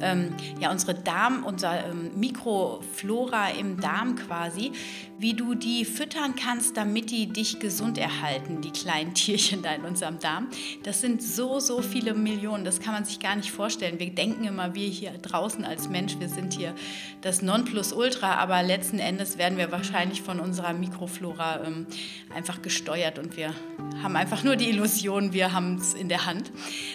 [0.00, 4.72] ähm, ja, unsere Darm, unser ähm, Mikroflora im Darm quasi,
[5.18, 9.82] wie du die füttern kannst, damit die dich gesund erhalten, die kleinen Tierchen da in
[9.82, 10.48] unserem Darm.
[10.82, 14.00] Das sind so, so viele Millionen, das kann man sich gar nicht vorstellen.
[14.00, 16.74] Wir denken immer, wir hier draußen als Mensch, wir sind hier
[17.20, 21.86] das Nonplusultra, aber letzten Endes werden wir wahrscheinlich von unserer Mikroflora ähm,
[22.34, 23.54] einfach gesteuert und wir
[24.02, 26.50] haben einfach nur die Illusion, wir haben es in der Hand.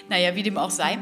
[0.10, 0.98] Naja, wie dem auch sei.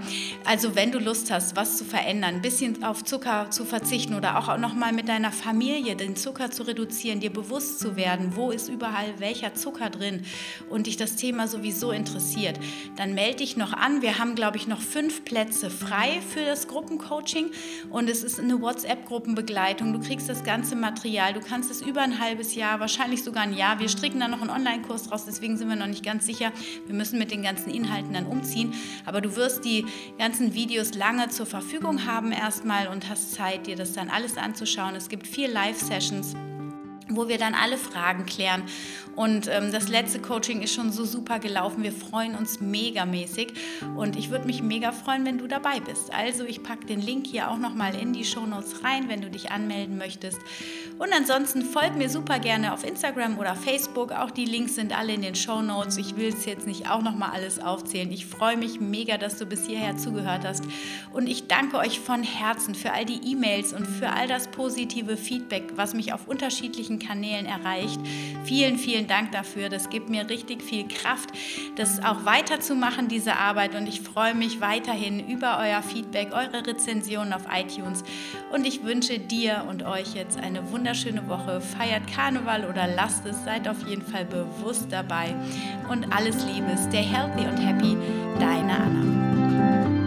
[0.46, 4.38] Also wenn du Lust hast, was zu verändern, ein bisschen auf Zucker zu verzichten oder
[4.38, 8.70] auch nochmal mit deiner Familie den Zucker zu reduzieren, dir bewusst zu werden, wo ist
[8.70, 10.24] überall welcher Zucker drin
[10.70, 12.60] und dich das Thema sowieso interessiert,
[12.96, 14.02] dann melde dich noch an.
[14.02, 17.52] Wir haben, glaube ich, noch fünf Plätze frei für das Gruppencoaching
[17.90, 19.94] und es ist eine WhatsApp-Gruppenbegleitung.
[19.94, 23.54] Du kriegst das ganze Material, du kannst es über ein halbes Jahr, wahrscheinlich sogar ein
[23.54, 23.80] Jahr.
[23.80, 26.52] Wir stricken da noch einen Online-Kurs draus, deswegen sind wir noch nicht ganz sicher.
[26.88, 28.74] Wir müssen mit den ganzen Inhalten dann umziehen,
[29.06, 29.86] aber du wirst die
[30.18, 34.96] ganzen Videos lange zur Verfügung haben erstmal und hast Zeit, dir das dann alles anzuschauen.
[34.96, 36.36] Es gibt vier Live-Sessions
[37.16, 38.64] wo wir dann alle Fragen klären.
[39.16, 41.84] Und ähm, das letzte Coaching ist schon so super gelaufen.
[41.84, 43.54] Wir freuen uns megamäßig
[43.96, 46.14] und ich würde mich mega freuen, wenn du dabei bist.
[46.14, 49.30] Also ich packe den Link hier auch nochmal in die Show Notes rein, wenn du
[49.30, 50.40] dich anmelden möchtest.
[50.98, 54.12] Und ansonsten folg mir super gerne auf Instagram oder Facebook.
[54.12, 55.98] Auch die Links sind alle in den Show Notes.
[55.98, 58.12] Ich will es jetzt nicht auch nochmal alles aufzählen.
[58.12, 60.64] Ich freue mich mega, dass du bis hierher zugehört hast.
[61.12, 65.18] Und ich danke euch von Herzen für all die E-Mails und für all das positive
[65.18, 68.00] Feedback, was mich auf unterschiedlichen Kanälen erreicht.
[68.44, 69.70] Vielen, vielen Dank dafür.
[69.70, 71.30] Das gibt mir richtig viel Kraft,
[71.76, 73.76] das auch weiterzumachen, diese Arbeit.
[73.76, 78.04] Und ich freue mich weiterhin über euer Feedback, eure Rezensionen auf iTunes.
[78.52, 81.62] Und ich wünsche dir und euch jetzt eine wunderschöne Woche.
[81.62, 83.44] Feiert Karneval oder lasst es.
[83.44, 85.34] Seid auf jeden Fall bewusst dabei.
[85.90, 86.78] Und alles Liebe.
[86.88, 87.98] Stay healthy und happy.
[88.40, 90.01] Deine Anna.